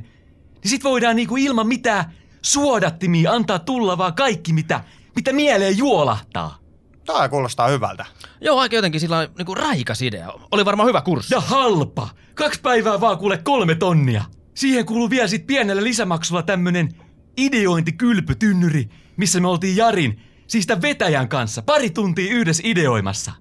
niin 0.62 0.70
sit 0.70 0.84
voidaan 0.84 1.16
niinku 1.16 1.36
ilman 1.36 1.66
mitään 1.66 2.04
suodattimia 2.42 3.32
antaa 3.32 3.58
tulla 3.58 3.98
vaan 3.98 4.14
kaikki, 4.14 4.52
mitä, 4.52 4.84
mitä 5.14 5.32
mieleen 5.32 5.78
juolahtaa. 5.78 6.58
Tää 7.06 7.28
kuulostaa 7.28 7.68
hyvältä. 7.68 8.06
Joo, 8.40 8.58
aika 8.58 8.76
jotenkin 8.76 9.00
sillä 9.00 9.28
niin 9.38 9.46
kuin 9.46 9.56
raikas 9.56 10.02
idea. 10.02 10.32
Oli 10.50 10.64
varmaan 10.64 10.88
hyvä 10.88 11.00
kurssi. 11.00 11.34
Ja 11.34 11.40
halpa. 11.40 12.08
Kaksi 12.34 12.60
päivää 12.60 13.00
vaan 13.00 13.18
kuule 13.18 13.38
kolme 13.38 13.74
tonnia. 13.74 14.24
Siihen 14.54 14.86
kuuluu 14.86 15.10
vielä 15.10 15.28
sit 15.28 15.46
pienellä 15.46 15.84
lisämaksulla 15.84 16.42
tämmönen 16.42 17.05
ideointikylpytynnyri, 17.36 18.88
missä 19.16 19.40
me 19.40 19.48
oltiin 19.48 19.76
Jarin, 19.76 20.20
siis 20.46 20.66
tämän 20.66 20.82
vetäjän 20.82 21.28
kanssa, 21.28 21.62
pari 21.62 21.90
tuntia 21.90 22.34
yhdessä 22.34 22.62
ideoimassa. 22.66 23.32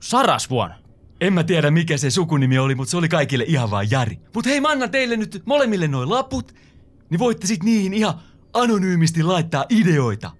Sarasvuon. 0.00 0.70
En 1.20 1.32
mä 1.32 1.44
tiedä 1.44 1.70
mikä 1.70 1.96
se 1.96 2.10
sukunimi 2.10 2.58
oli, 2.58 2.74
mutta 2.74 2.90
se 2.90 2.96
oli 2.96 3.08
kaikille 3.08 3.44
ihan 3.46 3.70
vaan 3.70 3.90
Jari. 3.90 4.18
Mut 4.34 4.46
hei, 4.46 4.60
mä 4.60 4.68
annan 4.68 4.90
teille 4.90 5.16
nyt 5.16 5.42
molemmille 5.46 5.88
noin 5.88 6.10
laput, 6.10 6.54
niin 7.10 7.18
voitte 7.18 7.46
sit 7.46 7.62
niihin 7.62 7.94
ihan 7.94 8.14
anonyymisti 8.52 9.22
laittaa 9.22 9.64
ideoita. 9.70 10.30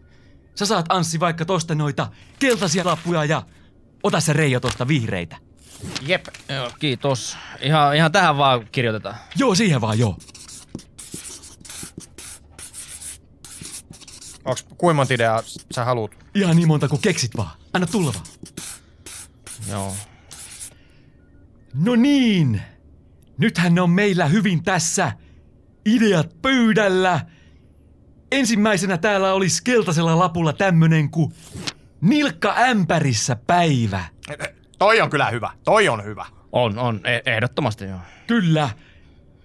Sä 0.54 0.66
saat 0.66 0.87
Anssi 0.88 1.20
vaikka 1.20 1.44
tosta 1.44 1.75
noita 1.75 2.09
keltaisia 2.38 2.85
lappuja 2.85 3.25
ja 3.25 3.42
ota 4.02 4.20
se 4.20 4.32
Reijo 4.32 4.61
tosta 4.61 4.88
vihreitä. 4.88 5.37
Jep. 6.06 6.26
Joo, 6.49 6.70
kiitos. 6.78 7.37
Ihan, 7.62 7.97
ihan 7.97 8.12
tähän 8.12 8.37
vaan 8.37 8.66
kirjoitetaan. 8.73 9.16
Joo, 9.37 9.54
siihen 9.54 9.80
vaan 9.80 9.99
joo. 9.99 10.16
Onks 14.44 14.62
kuinka 14.62 14.94
monta 14.94 15.14
ideaa 15.14 15.42
sä 15.75 15.85
haluut? 15.85 16.11
Ihan 16.35 16.56
niin 16.56 16.68
monta 16.68 16.88
kuin 16.88 17.00
keksit 17.02 17.37
vaan. 17.37 17.50
Anna 17.73 17.87
tulla 17.87 18.12
vaan. 18.14 18.26
Joo. 19.68 19.97
No 21.75 21.97
niin. 21.97 22.62
Nythän 23.38 23.75
ne 23.75 23.80
on 23.80 23.90
meillä 23.90 24.26
hyvin 24.26 24.62
tässä. 24.62 25.12
Ideat 25.87 26.42
pöydällä. 26.42 27.20
Ensimmäisenä 28.32 28.99
täällä 28.99 29.32
olisi 29.32 29.64
keltaisella 29.64 30.18
lapulla 30.18 30.52
tämmönen 30.52 31.11
kuin 31.11 31.32
Nilkka 32.00 32.54
ämpärissä 32.59 33.37
päivä. 33.47 34.04
Toi 34.78 35.00
on 35.00 35.11
kyllä 35.11 35.30
hyvä. 35.30 35.50
Toi 35.64 35.88
on 35.88 36.04
hyvä. 36.04 36.26
On, 36.52 36.78
on. 36.78 37.00
E- 37.04 37.32
ehdottomasti 37.35 37.85
joo. 37.85 37.99
Kyllä. 38.26 38.70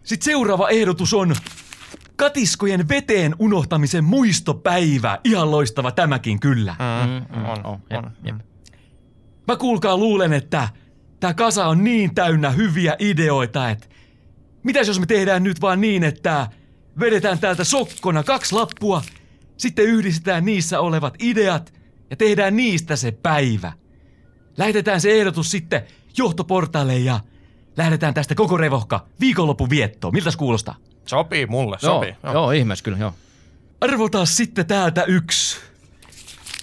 Sitten 0.03 0.25
seuraava 0.25 0.69
ehdotus 0.69 1.13
on 1.13 1.35
Katiskojen 2.15 2.89
veteen 2.89 3.35
unohtamisen 3.39 4.03
muistopäivä. 4.03 5.19
Ihan 5.23 5.51
loistava 5.51 5.91
tämäkin 5.91 6.39
kyllä. 6.39 6.75
Mm, 6.79 7.39
mm, 7.39 7.45
on, 7.45 7.65
on, 7.65 7.79
jep, 7.89 8.05
on. 8.05 8.11
jep. 8.23 8.35
Mä 9.47 9.55
kuulkaa 9.55 9.97
luulen, 9.97 10.33
että 10.33 10.69
tää 11.19 11.33
kasa 11.33 11.65
on 11.65 11.83
niin 11.83 12.15
täynnä 12.15 12.49
hyviä 12.49 12.95
ideoita, 12.99 13.69
että 13.69 13.87
mitäs 14.63 14.87
jos 14.87 14.99
me 14.99 15.05
tehdään 15.05 15.43
nyt 15.43 15.61
vaan 15.61 15.81
niin, 15.81 16.03
että 16.03 16.47
vedetään 16.99 17.39
täältä 17.39 17.63
sokkona 17.63 18.23
kaksi 18.23 18.55
lappua, 18.55 19.01
sitten 19.57 19.85
yhdistetään 19.85 20.45
niissä 20.45 20.79
olevat 20.79 21.15
ideat 21.19 21.73
ja 22.09 22.15
tehdään 22.15 22.55
niistä 22.55 22.95
se 22.95 23.11
päivä. 23.11 23.73
Lähetetään 24.57 25.01
se 25.01 25.19
ehdotus 25.19 25.51
sitten 25.51 25.81
johtoportaalle 26.17 26.97
ja 26.97 27.19
lähdetään 27.77 28.13
tästä 28.13 28.35
koko 28.35 28.57
revohka 28.57 29.07
viikonlopun 29.19 29.69
viettoon. 29.69 30.13
Miltäs 30.13 30.35
kuulostaa? 30.35 30.75
Sopii 31.05 31.45
mulle, 31.45 31.77
Joo, 31.81 31.93
sopii. 31.95 32.15
joo, 32.33 32.51
ihmeessä 32.51 32.83
kyllä, 32.83 32.97
joo. 32.97 33.13
arvotaan 33.81 34.27
sitten 34.27 34.65
täältä 34.65 35.03
yksi. 35.03 35.57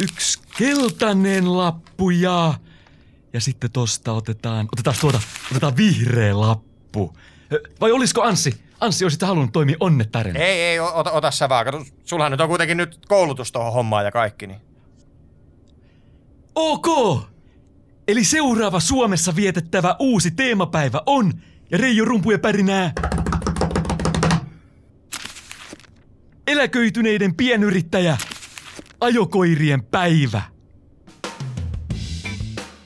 Yksi 0.01 0.39
keltainen 0.59 1.57
lappu 1.57 2.11
ja... 2.11 2.55
Ja 3.33 3.41
sitten 3.41 3.71
tosta 3.73 4.13
otetaan, 4.13 4.69
otetaan 4.73 4.97
tuota, 5.01 5.21
otetaan 5.51 5.77
vihreä 5.77 6.41
lappu. 6.41 7.17
Vai 7.81 7.93
olisiko 7.93 8.23
Anssi? 8.23 8.61
Anssi, 8.81 9.05
olisit 9.05 9.23
halunnut 9.23 9.53
toimia 9.53 9.77
onnettarina. 9.81 10.39
Ei, 10.39 10.61
ei, 10.61 10.81
ota, 10.81 11.11
ota 11.11 11.31
sä 11.31 11.49
vaan. 11.49 11.65
Kato, 11.65 11.85
sullahan 12.05 12.33
nyt 12.33 12.41
on 12.41 12.49
kuitenkin 12.49 12.77
nyt 12.77 12.99
koulutus 13.09 13.53
tuohon 13.53 13.73
hommaan 13.73 14.05
ja 14.05 14.11
kaikki, 14.13 14.47
niin... 14.47 14.61
Ok! 16.55 16.87
Eli 18.09 18.25
seuraava 18.25 18.81
Suomessa 18.81 19.37
vietettävä 19.37 19.97
uusi 19.99 20.31
teemapäivä 20.31 21.01
on, 21.07 21.33
ja 21.71 21.79
Reijo 21.79 22.05
Rumpujen 22.05 22.41
pärinää, 22.41 22.93
eläköityneiden 26.47 27.35
pienyrittäjä, 27.35 28.17
ajokoirien 29.01 29.83
päivä. 29.83 30.43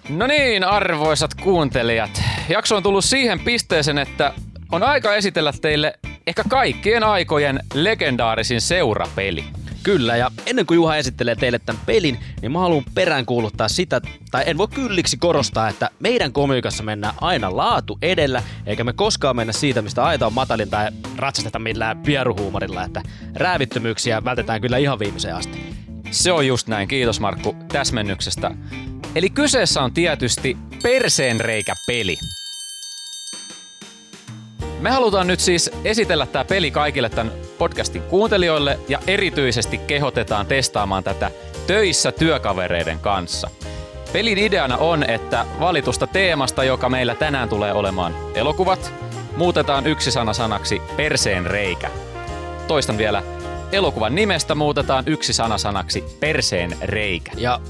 No 0.09 0.27
niin, 0.27 0.65
arvoisat 0.65 1.35
kuuntelijat. 1.35 2.23
Jakso 2.49 2.77
on 2.77 2.83
tullut 2.83 3.05
siihen 3.05 3.41
pisteeseen, 3.41 3.99
että 3.99 4.33
on 4.73 4.83
aika 4.83 5.15
esitellä 5.15 5.53
teille 5.61 5.95
ehkä 6.27 6.45
kaikkien 6.49 7.05
aikojen 7.05 7.61
legendaarisin 7.75 8.61
seurapeli. 8.61 9.45
Kyllä, 9.87 10.17
ja 10.17 10.31
ennen 10.47 10.67
kuin 10.67 10.75
Juha 10.75 10.97
esittelee 10.97 11.35
teille 11.35 11.59
tämän 11.59 11.83
pelin, 11.87 12.19
niin 12.43 12.53
mä 12.53 12.59
haluan 12.59 12.85
peräänkuuluttaa 12.95 13.69
sitä, 13.69 14.01
tai 14.31 14.45
en 14.47 14.59
voi 14.59 14.69
kylliksi 14.69 15.17
korostaa, 15.17 15.69
että 15.69 15.91
meidän 16.01 16.33
komiikassa 16.33 16.83
mennään 16.83 17.15
aina 17.21 17.57
laatu 17.57 17.99
edellä, 18.03 18.43
eikä 18.67 18.85
me 18.85 18.93
koskaan 18.93 19.37
mennä 19.37 19.53
siitä, 19.53 19.83
mistä 19.83 20.05
aita 20.05 20.27
on 20.27 20.33
matalin 20.33 20.71
tai 20.71 20.89
ratsasteta 21.17 21.59
millään 21.59 21.99
pieruhuumorilla, 21.99 22.85
että 22.85 23.03
räävittömyyksiä 23.35 24.25
vältetään 24.25 24.61
kyllä 24.61 24.77
ihan 24.77 24.99
viimeiseen 24.99 25.37
asti. 25.37 25.75
Se 26.11 26.33
on 26.33 26.47
just 26.47 26.69
näin, 26.69 26.89
kiitos 26.89 27.21
Markku 27.21 27.57
täsmennyksestä. 27.73 28.51
Eli 29.15 29.31
kyseessä 29.31 29.83
on 29.83 29.93
tietysti 29.93 30.57
perseenreikä-peli. 30.83 32.17
Me 34.81 34.91
halutaan 34.91 35.27
nyt 35.27 35.41
siis 35.41 35.71
esitellä 35.85 36.27
tämä 36.27 36.45
peli 36.45 36.71
kaikille 36.71 37.09
tämän 37.09 37.33
podcastin 37.59 38.03
kuuntelijoille 38.03 38.79
ja 38.89 38.99
erityisesti 39.07 39.79
kehotetaan 39.79 40.47
testaamaan 40.47 41.05
tätä 41.05 41.31
töissä 41.67 42.13
työkavereiden 42.13 42.99
kanssa. 42.99 43.51
Pelin 44.13 44.39
ideana 44.39 44.77
on, 44.77 45.11
että 45.11 45.47
valitusta 45.61 46.07
teemasta, 46.07 46.65
joka 46.65 46.89
meillä 46.89 47.15
tänään 47.15 47.49
tulee 47.49 47.73
olemaan 47.73 48.15
elokuvat, 48.35 48.93
muutetaan 49.37 49.87
yksi 49.87 50.11
sana 50.11 50.33
sanaksi 50.33 50.83
perseen 50.97 51.47
reikä. 51.47 51.91
Toistan 52.69 52.99
vielä, 52.99 53.23
elokuvan 53.73 54.15
nimestä 54.15 54.55
muutetaan 54.55 55.05
yksi 55.07 55.33
sana 55.33 55.59
sanaksi 55.59 56.05
perseen 56.21 56.77
reikä. 56.83 57.33
Ja 57.37 57.61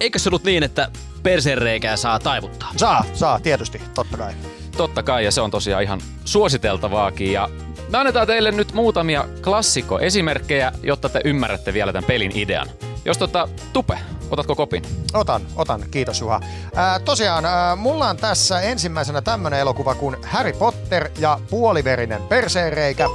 eikö 0.00 0.18
se 0.18 0.28
ollut 0.28 0.44
niin, 0.44 0.62
että 0.62 0.90
perseenreikää 1.22 1.96
saa 1.96 2.18
taivuttaa? 2.18 2.72
Saa, 2.76 3.04
saa, 3.14 3.40
tietysti, 3.40 3.80
totta 3.94 4.16
kai. 4.16 4.32
Totta 4.78 5.02
kai, 5.02 5.24
ja 5.24 5.30
se 5.30 5.40
on 5.40 5.50
tosiaan 5.50 5.82
ihan 5.82 6.00
suositeltavaakin. 6.24 7.32
Ja 7.32 7.48
me 7.88 7.98
annetaan 7.98 8.26
teille 8.26 8.50
nyt 8.50 8.72
muutamia 8.72 9.24
klassikkoesimerkkejä, 9.42 10.72
jotta 10.82 11.08
te 11.08 11.20
ymmärrätte 11.24 11.72
vielä 11.74 11.92
tämän 11.92 12.06
pelin 12.06 12.32
idean. 12.34 12.68
Jos 13.04 13.18
tota, 13.18 13.48
Tupe, 13.72 13.98
otatko 14.30 14.54
kopin? 14.54 14.82
Otan, 15.14 15.42
otan. 15.56 15.84
Kiitos 15.90 16.20
Juha. 16.20 16.40
Ää, 16.74 16.98
tosiaan, 16.98 17.44
ää, 17.44 17.76
mulla 17.76 18.08
on 18.08 18.16
tässä 18.16 18.60
ensimmäisenä 18.60 19.22
tämmönen 19.22 19.60
elokuva 19.60 19.94
kuin 19.94 20.16
Harry 20.22 20.52
Potter 20.52 21.08
ja 21.18 21.40
puoliverinen 21.50 22.22
perseenreikä. 22.22 23.08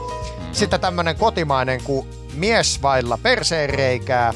Sitten 0.52 0.80
tämmönen 0.80 1.16
kotimainen 1.16 1.84
kuin 1.84 2.08
Mies 2.34 2.82
vailla 2.82 3.18
perseenreikää. 3.24 4.34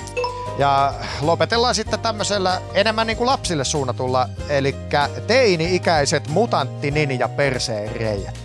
Ja 0.57 0.93
lopetellaan 1.21 1.75
sitten 1.75 1.99
tämmöisellä 1.99 2.61
enemmän 2.73 3.07
niin 3.07 3.17
kuin 3.17 3.27
lapsille 3.27 3.63
suunnatulla, 3.63 4.29
eli 4.49 4.75
teini-ikäiset 5.27 6.27
mutantti 6.27 6.91
ninja 6.91 7.29
perseenreijät. 7.29 8.39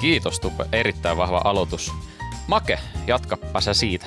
Kiitos 0.00 0.40
Tupe, 0.40 0.66
erittäin 0.72 1.16
vahva 1.16 1.40
aloitus. 1.44 1.92
Make, 2.46 2.78
jatkappa 3.06 3.60
sä 3.60 3.74
siitä. 3.74 4.06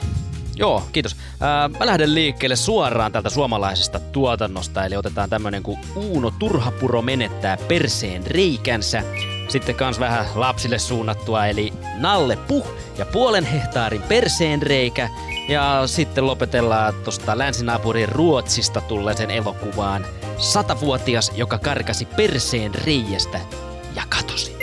Joo, 0.55 0.83
kiitos. 0.91 1.15
Ää, 1.39 1.67
mä 1.67 1.85
lähden 1.85 2.15
liikkeelle 2.15 2.55
suoraan 2.55 3.11
tältä 3.11 3.29
suomalaisesta 3.29 3.99
tuotannosta, 3.99 4.85
eli 4.85 4.95
otetaan 4.95 5.29
tämmönen 5.29 5.63
kuin 5.63 5.79
Uuno 5.95 6.31
Turhapuro 6.39 7.01
menettää 7.01 7.57
perseen 7.67 8.27
reikänsä. 8.27 9.03
Sitten 9.47 9.75
kans 9.75 9.99
vähän 9.99 10.25
lapsille 10.35 10.79
suunnattua, 10.79 11.45
eli 11.45 11.73
Nalle 11.97 12.35
Puh 12.35 12.67
ja 12.97 13.05
puolen 13.05 13.45
hehtaarin 13.45 14.01
perseen 14.01 14.61
reikä. 14.61 15.09
Ja 15.49 15.87
sitten 15.87 16.27
lopetellaan 16.27 16.93
tuosta 17.03 17.37
länsinaapurin 17.37 18.09
Ruotsista 18.09 18.81
tulleeseen 18.81 19.31
elokuvaan. 19.31 20.05
Satavuotias, 20.37 21.31
joka 21.35 21.57
karkasi 21.57 22.05
perseen 22.05 22.75
reiästä 22.75 23.39
ja 23.95 24.03
katosi. 24.09 24.57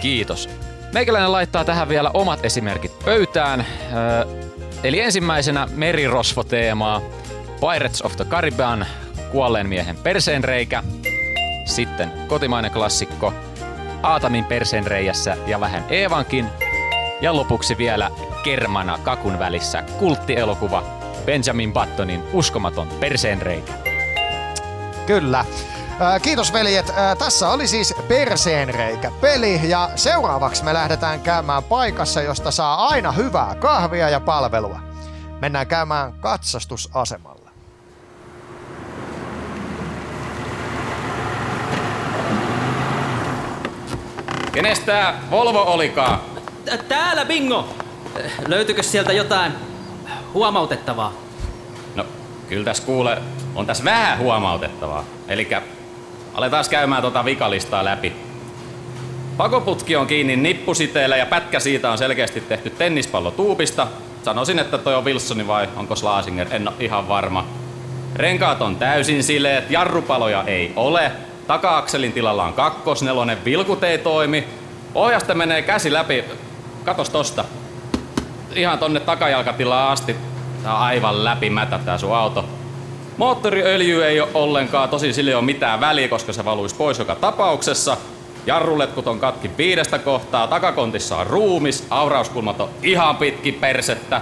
Kiitos. 0.00 0.48
Meikäläinen 0.92 1.32
laittaa 1.32 1.64
tähän 1.64 1.88
vielä 1.88 2.10
omat 2.14 2.44
esimerkit 2.44 2.92
pöytään. 3.04 3.66
Öö, 3.92 4.24
eli 4.84 5.00
ensimmäisenä 5.00 5.68
merirosvo-teemaa. 5.74 7.02
Pirates 7.60 8.02
of 8.02 8.16
the 8.16 8.24
Caribbean, 8.24 8.86
kuolleen 9.32 9.68
miehen 9.68 9.96
perseenreikä. 9.96 10.82
Sitten 11.64 12.12
kotimainen 12.28 12.70
klassikko, 12.70 13.32
Aatamin 14.02 14.44
perseenreijässä 14.44 15.36
ja 15.46 15.60
vähän 15.60 15.84
Eevankin. 15.90 16.46
Ja 17.20 17.36
lopuksi 17.36 17.78
vielä 17.78 18.10
Kermana 18.44 18.98
kakun 19.02 19.38
välissä 19.38 19.82
kulttielokuva 19.82 20.82
Benjamin 21.26 21.72
Buttonin 21.72 22.22
uskomaton 22.32 22.88
perseenreikä. 22.88 23.72
Kyllä. 25.06 25.44
Kiitos 26.22 26.52
veljet. 26.52 26.94
Tässä 27.18 27.48
oli 27.48 27.66
siis 27.66 27.94
Perseenreikä 28.08 29.12
peli 29.20 29.60
ja 29.68 29.90
seuraavaksi 29.96 30.64
me 30.64 30.74
lähdetään 30.74 31.20
käymään 31.20 31.64
paikassa, 31.64 32.22
josta 32.22 32.50
saa 32.50 32.86
aina 32.88 33.12
hyvää 33.12 33.54
kahvia 33.54 34.08
ja 34.08 34.20
palvelua. 34.20 34.80
Mennään 35.40 35.66
käymään 35.66 36.12
katsastusasemalla. 36.12 37.50
Kenes 44.52 44.80
tää 44.80 45.20
Volvo 45.30 45.62
olikaan? 45.62 46.20
Tä- 46.70 46.78
Täällä 46.88 47.24
bingo! 47.24 47.68
Löytyykö 48.48 48.82
sieltä 48.82 49.12
jotain 49.12 49.52
huomautettavaa? 50.34 51.12
No, 51.94 52.04
kyllä 52.48 52.64
tässä 52.64 52.82
kuule, 52.82 53.18
on 53.54 53.66
tässä 53.66 53.84
vähän 53.84 54.18
huomautettavaa. 54.18 55.04
Elikkä 55.28 55.62
aletaan 56.34 56.64
käymään 56.70 57.02
tota 57.02 57.24
vikalistaa 57.24 57.84
läpi. 57.84 58.12
Pakoputki 59.36 59.96
on 59.96 60.06
kiinni 60.06 60.36
nippusiteellä 60.36 61.16
ja 61.16 61.26
pätkä 61.26 61.60
siitä 61.60 61.90
on 61.90 61.98
selkeästi 61.98 62.40
tehty 62.40 62.70
tennispallotuupista. 62.70 63.86
Sanoisin, 64.22 64.58
että 64.58 64.78
toi 64.78 64.94
on 64.94 65.04
Wilsoni 65.04 65.46
vai 65.46 65.68
onko 65.76 65.96
Slasinger, 65.96 66.46
en 66.50 66.68
ole 66.68 66.76
ihan 66.80 67.08
varma. 67.08 67.46
Renkaat 68.16 68.62
on 68.62 68.76
täysin 68.76 69.22
sileet, 69.24 69.70
jarrupaloja 69.70 70.44
ei 70.46 70.72
ole. 70.76 71.12
Taka-akselin 71.46 72.12
tilalla 72.12 72.44
on 72.44 72.52
kakkosnelonen, 72.52 73.44
vilkut 73.44 73.84
ei 73.84 73.98
toimi. 73.98 74.44
Ohjasta 74.94 75.34
menee 75.34 75.62
käsi 75.62 75.92
läpi. 75.92 76.24
Katos 76.88 77.10
tosta. 77.10 77.44
Ihan 78.54 78.78
tonne 78.78 79.00
takajalkatilaan 79.00 79.92
asti. 79.92 80.16
Tää 80.62 80.74
on 80.74 80.80
aivan 80.80 81.24
läpimätä 81.24 81.78
tää 81.84 81.98
sun 81.98 82.16
auto. 82.16 82.44
Moottoriöljy 83.16 84.04
ei 84.04 84.20
ole 84.20 84.28
ollenkaan, 84.34 84.88
tosi 84.88 85.12
sille 85.12 85.30
ei 85.30 85.34
ole 85.34 85.44
mitään 85.44 85.80
väliä, 85.80 86.08
koska 86.08 86.32
se 86.32 86.44
valuisi 86.44 86.74
pois 86.74 86.98
joka 86.98 87.14
tapauksessa. 87.14 87.96
Jarruletkut 88.46 89.06
on 89.06 89.20
katki 89.20 89.50
viidestä 89.58 89.98
kohtaa, 89.98 90.46
takakontissa 90.46 91.16
on 91.16 91.26
ruumis, 91.26 91.86
aurauskulmat 91.90 92.60
on 92.60 92.68
ihan 92.82 93.16
pitki 93.16 93.52
persettä. 93.52 94.20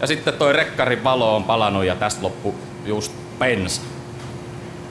Ja 0.00 0.06
sitten 0.06 0.34
toi 0.34 0.52
rekkarin 0.52 1.04
valo 1.04 1.36
on 1.36 1.44
palannut 1.44 1.84
ja 1.84 1.94
tästä 1.94 2.22
loppu 2.22 2.54
just 2.86 3.12
pensa. 3.38 3.82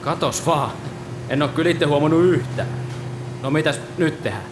Katos 0.02 0.46
vaan. 0.46 0.70
En 1.28 1.42
oo 1.42 1.48
kyllä 1.48 1.70
itse 1.70 1.84
huomannut 1.84 2.24
yhtään. 2.24 2.68
No 3.42 3.50
mitäs 3.50 3.80
nyt 3.98 4.22
tehdään? 4.22 4.44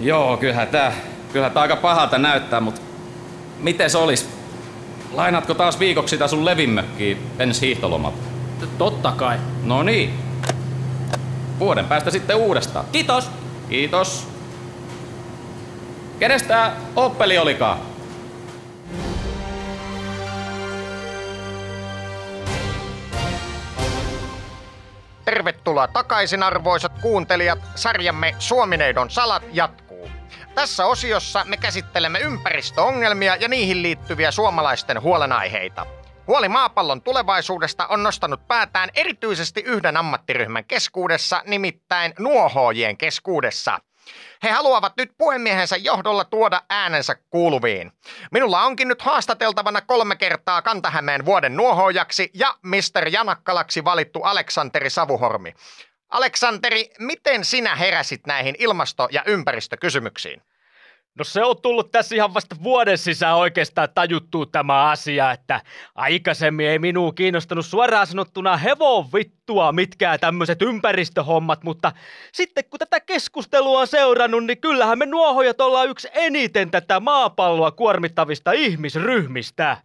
Joo, 0.00 0.36
kyllähän 0.36 0.68
tää, 0.68 0.92
kyllähän 1.32 1.52
tää 1.52 1.62
aika 1.62 1.76
pahalta 1.76 2.18
näyttää, 2.18 2.60
mut 2.60 2.82
miten 3.58 3.90
se 3.90 3.98
olis? 3.98 4.28
Lainaatko 5.12 5.54
taas 5.54 5.78
viikoksi 5.78 6.10
sitä 6.16 6.28
sun 6.28 6.44
levinmökkiä 6.44 7.16
ensi 7.38 7.66
hiihtolomalta? 7.66 8.18
Totta 8.78 9.12
kai. 9.12 9.38
No 9.62 9.82
niin. 9.82 10.14
Vuoden 11.58 11.84
päästä 11.84 12.10
sitten 12.10 12.36
uudestaan. 12.36 12.84
Kiitos! 12.92 13.30
Kiitos. 13.68 14.28
Kenes 16.18 16.42
tää 16.42 16.76
Oppeli 16.96 17.38
olikaan? 17.38 17.78
Tervetuloa 25.24 25.88
takaisin 25.88 26.42
arvoisat 26.42 26.92
kuuntelijat. 27.02 27.58
Sarjamme 27.74 28.34
Suomineidon 28.38 29.10
salat 29.10 29.42
jatkuu. 29.52 29.81
Tässä 30.54 30.86
osiossa 30.86 31.44
me 31.44 31.56
käsittelemme 31.56 32.18
ympäristöongelmia 32.18 33.36
ja 33.36 33.48
niihin 33.48 33.82
liittyviä 33.82 34.30
suomalaisten 34.30 35.02
huolenaiheita. 35.02 35.86
Huoli 36.26 36.48
maapallon 36.48 37.02
tulevaisuudesta 37.02 37.86
on 37.86 38.02
nostanut 38.02 38.48
päätään 38.48 38.90
erityisesti 38.94 39.60
yhden 39.60 39.96
ammattiryhmän 39.96 40.64
keskuudessa, 40.64 41.42
nimittäin 41.46 42.14
nuohoojien 42.18 42.96
keskuudessa. 42.96 43.78
He 44.42 44.50
haluavat 44.50 44.92
nyt 44.96 45.12
puhemiehensä 45.18 45.76
johdolla 45.76 46.24
tuoda 46.24 46.62
äänensä 46.70 47.16
kuuluviin. 47.30 47.92
Minulla 48.32 48.62
onkin 48.62 48.88
nyt 48.88 49.02
haastateltavana 49.02 49.80
kolme 49.80 50.16
kertaa 50.16 50.62
Kantahämeen 50.62 51.24
vuoden 51.24 51.56
nuohoojaksi 51.56 52.30
ja 52.34 52.56
Mr. 52.62 53.08
Janakkalaksi 53.10 53.84
valittu 53.84 54.22
Aleksanteri 54.22 54.90
Savuhormi. 54.90 55.54
Aleksanteri, 56.12 56.90
miten 56.98 57.44
sinä 57.44 57.76
heräsit 57.76 58.26
näihin 58.26 58.54
ilmasto- 58.58 59.08
ja 59.10 59.22
ympäristökysymyksiin? 59.26 60.42
No 61.18 61.24
se 61.24 61.44
on 61.44 61.62
tullut 61.62 61.90
tässä 61.90 62.14
ihan 62.14 62.34
vasta 62.34 62.56
vuoden 62.62 62.98
sisään 62.98 63.36
oikeastaan 63.36 63.88
tajuttuu 63.94 64.46
tämä 64.46 64.90
asia, 64.90 65.32
että 65.32 65.60
aikaisemmin 65.94 66.66
ei 66.66 66.78
minua 66.78 67.12
kiinnostanut 67.12 67.66
suoraan 67.66 68.06
sanottuna 68.06 68.56
hevon 68.56 69.12
vittua 69.12 69.72
mitkään 69.72 70.20
tämmöiset 70.20 70.62
ympäristöhommat, 70.62 71.64
mutta 71.64 71.92
sitten 72.32 72.64
kun 72.64 72.78
tätä 72.78 73.00
keskustelua 73.00 73.80
on 73.80 73.86
seurannut, 73.86 74.44
niin 74.44 74.60
kyllähän 74.60 74.98
me 74.98 75.06
nuohojat 75.06 75.60
ollaan 75.60 75.88
yksi 75.88 76.08
eniten 76.14 76.70
tätä 76.70 77.00
maapalloa 77.00 77.70
kuormittavista 77.70 78.52
ihmisryhmistä. 78.52 79.76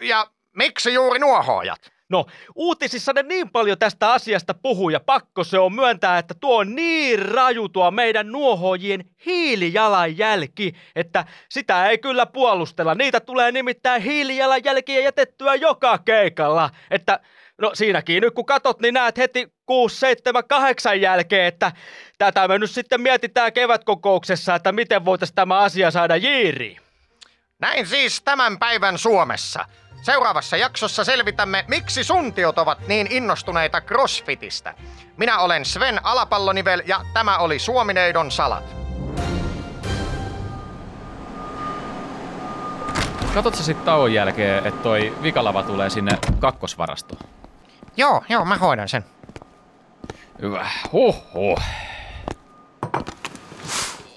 Ja 0.00 0.26
miksi 0.56 0.94
juuri 0.94 1.18
nuohoojat? 1.18 1.97
No, 2.08 2.26
uutisissa 2.54 3.12
ne 3.12 3.22
niin 3.22 3.50
paljon 3.50 3.78
tästä 3.78 4.12
asiasta 4.12 4.54
puhuu 4.54 4.90
ja 4.90 5.00
pakko 5.00 5.44
se 5.44 5.58
on 5.58 5.72
myöntää, 5.72 6.18
että 6.18 6.34
tuo 6.40 6.58
on 6.58 6.74
niin 6.74 7.18
raju 7.28 7.68
tuo 7.68 7.90
meidän 7.90 8.32
nuohojien 8.32 9.04
hiilijalanjälki, 9.26 10.72
että 10.96 11.24
sitä 11.48 11.88
ei 11.88 11.98
kyllä 11.98 12.26
puolustella. 12.26 12.94
Niitä 12.94 13.20
tulee 13.20 13.52
nimittäin 13.52 14.02
hiilijalanjälkiä 14.02 15.00
jätettyä 15.00 15.54
joka 15.54 15.98
keikalla, 15.98 16.70
että 16.90 17.20
No 17.60 17.70
siinäkin 17.74 18.22
nyt 18.22 18.34
kun 18.34 18.46
katot, 18.46 18.80
niin 18.80 18.94
näet 18.94 19.18
heti 19.18 19.52
6, 19.66 19.96
7, 19.96 20.42
8 20.48 21.00
jälkeen, 21.00 21.46
että 21.46 21.72
tätä 22.18 22.48
me 22.48 22.58
nyt 22.58 22.70
sitten 22.70 23.00
mietitään 23.00 23.52
kevätkokouksessa, 23.52 24.54
että 24.54 24.72
miten 24.72 25.04
voitaisiin 25.04 25.34
tämä 25.34 25.58
asia 25.58 25.90
saada 25.90 26.16
jiiriin. 26.16 26.80
Näin 27.58 27.86
siis 27.86 28.22
tämän 28.22 28.58
päivän 28.58 28.98
Suomessa. 28.98 29.64
Seuraavassa 30.02 30.56
jaksossa 30.56 31.04
selvitämme, 31.04 31.64
miksi 31.68 32.04
suntiot 32.04 32.58
ovat 32.58 32.88
niin 32.88 33.06
innostuneita 33.10 33.80
crossfitistä. 33.80 34.74
Minä 35.16 35.38
olen 35.38 35.64
Sven 35.64 36.06
Alapallonivel 36.06 36.82
ja 36.86 37.00
tämä 37.14 37.38
oli 37.38 37.58
Suomineidon 37.58 38.30
salat. 38.30 38.64
Katsotko 43.34 43.62
sitten 43.62 43.84
tauon 43.84 44.12
jälkeen, 44.12 44.66
että 44.66 44.82
toi 44.82 45.16
vikalava 45.22 45.62
tulee 45.62 45.90
sinne 45.90 46.18
kakkosvarastoon? 46.38 47.20
Joo, 47.96 48.24
joo, 48.28 48.44
mä 48.44 48.56
hoidan 48.56 48.88
sen. 48.88 49.04
Hyvä. 50.42 50.70
Huhhuh. 50.92 51.60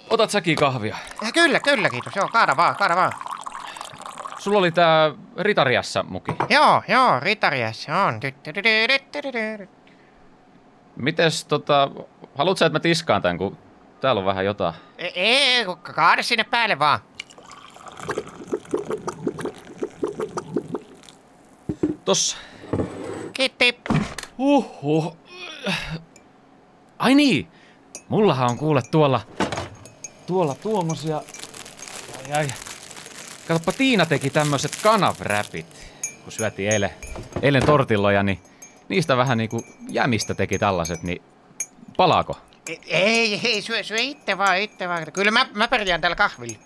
Otat 0.09 0.29
säkin 0.29 0.55
kahvia. 0.55 0.97
Kyllä, 1.33 1.59
kyllä, 1.59 1.89
kiitos. 1.89 2.15
Joo, 2.15 2.27
kaada 2.27 2.57
vaan, 2.57 2.75
kaada 2.75 2.95
vaan. 2.95 3.11
Sulla 4.41 4.59
oli 4.59 4.71
tää 4.71 5.11
Ritariassa 5.37 6.03
muki. 6.03 6.31
Joo, 6.49 6.81
joo, 6.87 7.19
ritarias 7.19 7.87
on. 8.07 8.19
Mites 10.95 11.45
tota, 11.45 11.91
haluat 12.35 12.57
sä, 12.57 12.65
että 12.65 12.75
mä 12.75 12.79
tiskaan 12.79 13.21
tän, 13.21 13.37
kun 13.37 13.57
täällä 13.99 14.19
on 14.19 14.25
vähän 14.25 14.45
jotain? 14.45 14.73
Ei, 15.15 15.65
kaada 15.81 16.23
sinne 16.23 16.43
päälle 16.43 16.79
vaan. 16.79 16.99
Tossa. 22.05 22.37
Kiitti. 23.33 23.79
Huhhuh. 24.37 25.17
Ai 26.99 27.15
niin, 27.15 27.47
mullahan 28.09 28.49
on 28.49 28.57
kuule 28.57 28.81
tuolla, 28.91 29.21
tuolla 30.27 30.55
tuommoisia, 30.55 31.21
ai 32.27 32.33
ai. 32.33 32.47
Katsoppa, 33.47 33.71
Tiina 33.71 34.05
teki 34.05 34.29
tämmöiset 34.29 34.71
kanavräpit, 34.83 35.65
kun 36.23 36.31
syötiin 36.31 36.69
eilen, 36.71 36.89
eilen 37.41 37.65
tortilloja, 37.65 38.23
niin 38.23 38.39
niistä 38.89 39.17
vähän 39.17 39.37
niinku 39.37 39.65
jämistä 39.89 40.33
teki 40.33 40.59
tällaiset, 40.59 41.03
niin 41.03 41.21
palaako? 41.97 42.37
Ei, 42.87 43.39
ei, 43.43 43.61
syö, 43.61 43.83
syö 43.83 43.97
itse 43.97 44.37
vaan, 44.37 44.57
itse 44.57 44.87
vaan. 44.87 45.11
Kyllä 45.13 45.31
mä, 45.31 45.45
mä 45.53 45.67
pärjään 45.67 46.01
täällä 46.01 46.15
kahvilla. 46.15 46.57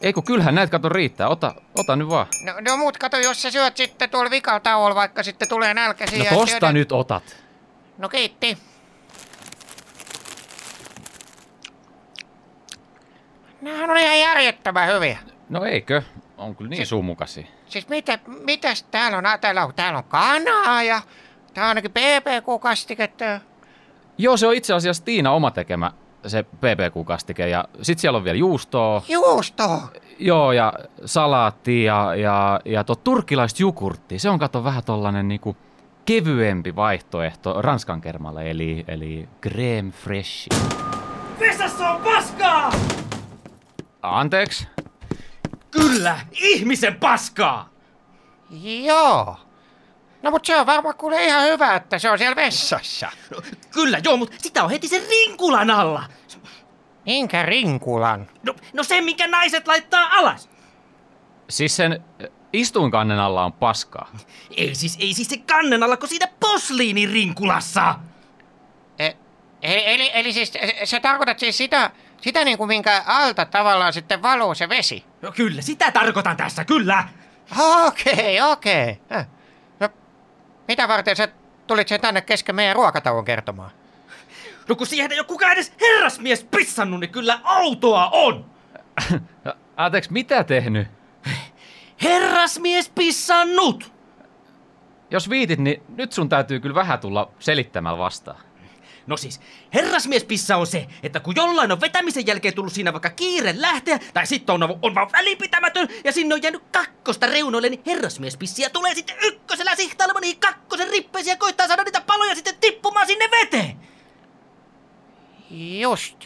Ei 0.00 0.12
kun 0.12 0.22
kyllähän 0.24 0.54
näitä 0.54 0.70
kato 0.70 0.88
riittää, 0.88 1.28
ota, 1.28 1.54
ota 1.78 1.96
nyt 1.96 2.08
vaan. 2.08 2.26
No, 2.44 2.52
no 2.60 2.76
muut 2.76 2.98
kato, 2.98 3.16
jos 3.16 3.42
sä 3.42 3.50
syöt 3.50 3.76
sitten 3.76 4.10
tuolla 4.10 4.30
vikalla 4.30 4.60
tauolla, 4.60 4.94
vaikka 4.94 5.22
sitten 5.22 5.48
tulee 5.48 5.74
nälkäsi. 5.74 6.18
No 6.18 6.24
tosta 6.30 6.46
syödä- 6.58 6.72
nyt 6.72 6.92
otat. 6.92 7.36
No 7.98 8.08
kiitti. 8.08 8.58
Nämähän 13.60 13.90
on 13.90 13.98
ihan 13.98 14.18
järjettömän 14.20 14.88
hyviä. 14.94 15.18
No 15.50 15.64
eikö? 15.64 16.02
On 16.38 16.56
kyllä 16.56 16.68
niin 16.68 16.86
suumukasia. 16.86 17.46
Siis 17.66 17.88
mitä, 17.88 18.18
mitäs 18.44 18.82
täällä 18.82 19.18
on? 19.18 19.24
Täällä 19.40 19.64
on, 19.64 19.74
täällä 19.74 19.98
on 19.98 20.04
kanaa 20.04 20.82
ja 20.82 21.00
tää 21.54 21.64
on 21.64 21.68
ainakin 21.68 21.90
PPK-kastiketta. 21.90 23.40
Joo, 24.18 24.36
se 24.36 24.46
on 24.46 24.54
itse 24.54 24.74
asiassa 24.74 25.04
Tiina 25.04 25.32
oma 25.32 25.50
tekemä 25.50 25.92
se 26.26 26.42
PPQ-kastike 26.42 27.48
ja 27.48 27.64
sit 27.82 27.98
siellä 27.98 28.16
on 28.16 28.24
vielä 28.24 28.38
juustoa. 28.38 29.02
Juusto! 29.08 29.80
Joo, 30.18 30.52
ja 30.52 30.72
salaatti 31.04 31.84
ja, 31.84 32.14
ja, 32.14 32.60
ja 32.64 32.84
tuo 32.84 32.96
turkkilaista 32.96 33.62
jukurttia. 33.62 34.18
Se 34.18 34.30
on 34.30 34.38
kato 34.38 34.64
vähän 34.64 34.84
tollanen 34.84 35.28
niinku 35.28 35.56
kevyempi 36.04 36.76
vaihtoehto 36.76 37.62
ranskan 37.62 38.00
kermalle, 38.00 38.50
eli, 38.50 38.84
eli 38.88 39.28
crème 39.46 39.92
fraîche. 39.92 40.56
Vesassa 41.40 41.90
on 41.90 42.00
paskaa! 42.00 42.72
Anteeksi? 44.02 44.68
Kyllä, 45.70 46.20
ihmisen 46.32 46.96
paskaa! 46.96 47.70
Joo. 48.82 49.36
No 50.22 50.30
mut 50.30 50.44
se 50.44 50.56
on 50.56 50.66
varmaan 50.66 50.94
kuule 50.94 51.24
ihan 51.24 51.44
hyvä, 51.44 51.74
että 51.74 51.98
se 51.98 52.10
on 52.10 52.18
siellä 52.18 52.36
vessassa. 52.36 53.10
Kyllä, 53.70 54.00
joo, 54.04 54.16
mutta 54.16 54.36
sitä 54.38 54.64
on 54.64 54.70
heti 54.70 54.88
sen 54.88 55.02
rinkulan 55.10 55.70
alla. 55.70 56.04
Minkä 57.06 57.42
rinkulan? 57.42 58.30
No, 58.42 58.54
no 58.72 58.82
se, 58.82 59.00
minkä 59.00 59.28
naiset 59.28 59.68
laittaa 59.68 60.08
alas. 60.12 60.50
Siis 61.50 61.76
sen 61.76 62.04
istuinkannen 62.52 63.18
alla 63.18 63.44
on 63.44 63.52
paskaa. 63.52 64.12
Ei 64.56 64.74
siis, 64.74 64.96
ei 65.00 65.14
siis 65.14 65.28
se 65.28 65.36
kannen 65.36 65.82
alla, 65.82 65.96
kun 65.96 66.08
siinä 66.08 66.28
posliinin 66.40 67.10
rinkulassa. 67.10 67.94
E, 68.98 69.10
eli, 69.62 69.82
eli, 69.86 70.10
eli 70.14 70.32
siis 70.32 70.52
sä 70.84 71.00
tarkoitat 71.00 71.38
siis 71.38 71.58
sitä, 71.58 71.90
sitä 72.20 72.44
niin 72.44 72.58
kuin 72.58 72.68
minkä 72.68 73.02
alta 73.06 73.44
tavallaan 73.44 73.92
sitten 73.92 74.22
valuu 74.22 74.54
se 74.54 74.68
vesi? 74.68 75.04
No 75.22 75.32
kyllä, 75.32 75.62
sitä 75.62 75.90
tarkoitan 75.90 76.36
tässä, 76.36 76.64
kyllä. 76.64 77.04
Okei, 77.86 78.40
okei. 78.40 79.00
Äh. 79.12 79.26
No, 79.80 79.88
mitä 80.68 80.88
varten 80.88 81.16
sä 81.16 81.28
tulit 81.66 81.88
sen 81.88 82.00
tänne 82.00 82.20
kesken 82.20 82.54
meidän 82.54 82.76
ruokatauon 82.76 83.24
kertomaan? 83.24 83.70
No 84.68 84.76
kun 84.76 84.86
siihen 84.86 85.12
ei 85.12 85.18
ole 85.18 85.26
kukaan 85.26 85.52
edes 85.52 85.72
herrasmies 85.80 86.44
pissannut, 86.44 87.00
niin 87.00 87.10
kyllä 87.10 87.40
autoa 87.44 88.10
on. 88.12 88.50
Anteeksi, 89.76 90.12
mitä 90.12 90.44
tehnyt? 90.44 90.88
Herrasmies 92.02 92.88
pissannut! 92.88 93.92
Jos 95.10 95.30
viitit, 95.30 95.58
niin 95.58 95.82
nyt 95.96 96.12
sun 96.12 96.28
täytyy 96.28 96.60
kyllä 96.60 96.74
vähän 96.74 96.98
tulla 96.98 97.30
selittämällä 97.38 97.98
vastaan. 97.98 98.38
No 99.10 99.16
siis, 99.16 99.40
herrasmiespissa 99.74 100.56
on 100.56 100.66
se, 100.66 100.86
että 101.02 101.20
kun 101.20 101.36
jollain 101.36 101.72
on 101.72 101.80
vetämisen 101.80 102.26
jälkeen 102.26 102.54
tullut 102.54 102.72
siinä 102.72 102.92
vaikka 102.92 103.10
kiire 103.10 103.54
lähteä, 103.56 103.98
tai 104.14 104.26
sitten 104.26 104.54
on, 104.54 104.78
on 104.82 104.94
vaan 104.94 105.12
välinpitämätön, 105.12 105.88
ja 106.04 106.12
sinne 106.12 106.34
on 106.34 106.42
jäänyt 106.42 106.62
kakkosta 106.72 107.26
reunoille, 107.26 107.68
niin 107.68 107.82
herrasmiespissiä 107.86 108.70
tulee 108.70 108.94
sitten 108.94 109.16
ykkösellä 109.22 109.74
sihtailemaan 109.76 110.20
niihin 110.20 110.40
kakkosen 110.40 110.90
rippeisiin 110.90 111.32
ja 111.32 111.36
koittaa 111.36 111.66
saada 111.66 111.84
niitä 111.84 112.00
paloja 112.00 112.34
sitten 112.34 112.54
tippumaan 112.60 113.06
sinne 113.06 113.28
veteen. 113.30 113.76
Just. 115.80 116.24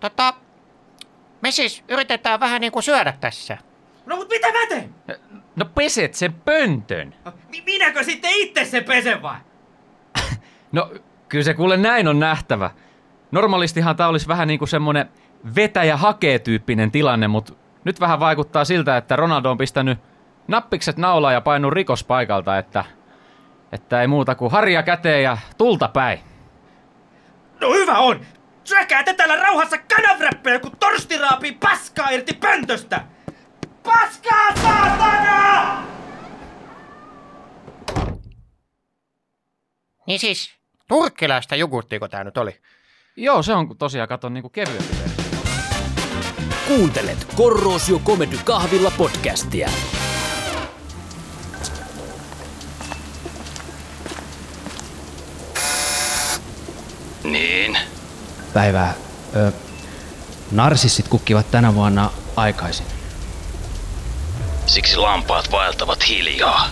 Tota, 0.00 0.34
me 1.40 1.50
siis 1.50 1.84
yritetään 1.88 2.40
vähän 2.40 2.60
niin 2.60 2.72
kuin 2.72 2.82
syödä 2.82 3.12
tässä. 3.20 3.58
No 4.06 4.16
mut 4.16 4.28
mitä 4.28 4.52
mä 4.52 4.66
teen? 4.68 4.94
No 5.56 5.64
peset 5.64 6.14
sen 6.14 6.32
pöntön. 6.34 7.14
Mi- 7.48 7.62
minäkö 7.66 8.04
sitten 8.04 8.30
itse 8.32 8.64
se 8.64 8.80
pesen 8.80 9.22
vai? 9.22 9.36
No, 10.72 10.92
kyllä 11.28 11.44
se 11.44 11.54
kuule 11.54 11.76
näin 11.76 12.08
on 12.08 12.20
nähtävä. 12.20 12.70
Normaalistihan 13.30 13.96
tää 13.96 14.08
olisi 14.08 14.28
vähän 14.28 14.48
niin 14.48 14.58
kuin 14.58 14.68
semmonen 14.68 15.08
vetäjä 15.54 15.96
hakee 15.96 16.38
tyyppinen 16.38 16.90
tilanne, 16.90 17.28
mutta 17.28 17.52
nyt 17.84 18.00
vähän 18.00 18.20
vaikuttaa 18.20 18.64
siltä, 18.64 18.96
että 18.96 19.16
Ronaldo 19.16 19.50
on 19.50 19.58
pistänyt 19.58 19.98
nappikset 20.48 20.96
naulaa 20.96 21.32
ja 21.32 21.40
painut 21.40 21.72
rikospaikalta, 21.72 22.58
että, 22.58 22.84
että 23.72 24.00
ei 24.00 24.06
muuta 24.06 24.34
kuin 24.34 24.52
harja 24.52 24.82
käteen 24.82 25.22
ja 25.22 25.38
tulta 25.58 25.88
päin. 25.88 26.18
No 27.60 27.72
hyvä 27.72 27.98
on! 27.98 28.20
Syökää 28.64 29.02
te 29.02 29.14
täällä 29.14 29.36
rauhassa 29.36 29.76
kanavräppejä, 29.78 30.58
kun 30.58 30.76
torsti 30.80 31.18
raapii 31.18 31.52
paskaa 31.52 32.10
irti 32.10 32.34
pöntöstä! 32.34 33.00
Paskaa 33.82 34.56
saatana! 34.62 35.82
Niin 40.06 40.18
siis, 40.18 40.57
turkkilaista 40.88 41.56
jogurttiko 41.56 42.08
tää 42.08 42.24
nyt 42.24 42.36
oli? 42.36 42.56
Joo, 43.16 43.42
se 43.42 43.52
on 43.52 43.76
tosiaan, 43.78 44.08
katon 44.08 44.34
niinku 44.34 44.48
kevyempi 44.48 44.94
versio. 44.98 45.38
Kuuntelet 46.66 47.26
Korrosio 47.36 47.98
Comedy 47.98 48.38
Kahvilla 48.44 48.92
podcastia. 48.98 49.70
Niin. 57.24 57.78
Päivää. 58.54 58.94
Ö, 59.36 59.52
narsissit 60.50 61.08
kukkivat 61.08 61.50
tänä 61.50 61.74
vuonna 61.74 62.10
aikaisin. 62.36 62.86
Siksi 64.66 64.96
lampaat 64.96 65.52
vaeltavat 65.52 66.08
hiljaa. 66.08 66.68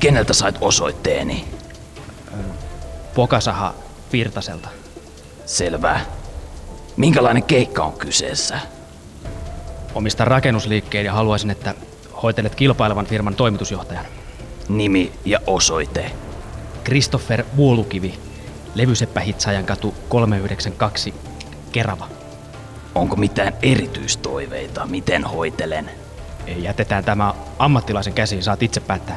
Keneltä 0.00 0.32
sait 0.32 0.58
osoitteeni? 0.60 1.44
Pokasaha 3.14 3.74
Virtaselta. 4.12 4.68
Selvä. 5.46 6.00
Minkälainen 6.96 7.42
keikka 7.42 7.84
on 7.84 7.92
kyseessä? 7.92 8.58
Omistan 9.94 10.26
rakennusliikkeen 10.26 11.04
ja 11.04 11.12
haluaisin, 11.12 11.50
että 11.50 11.74
hoitelet 12.22 12.54
kilpailevan 12.54 13.06
firman 13.06 13.34
toimitusjohtajan. 13.34 14.04
Nimi 14.68 15.12
ja 15.24 15.40
osoite. 15.46 16.12
Christopher 16.84 17.44
Vuolukivi, 17.56 18.18
Levyseppähitsaajan 18.74 19.64
katu 19.64 19.94
392, 20.08 21.14
Kerava. 21.72 22.08
Onko 22.94 23.16
mitään 23.16 23.52
erityistoiveita, 23.62 24.86
miten 24.86 25.24
hoitelen? 25.24 25.90
Jätetään 26.56 27.04
tämä 27.04 27.34
ammattilaisen 27.58 28.12
käsiin, 28.12 28.42
saat 28.42 28.62
itse 28.62 28.80
päättää. 28.80 29.16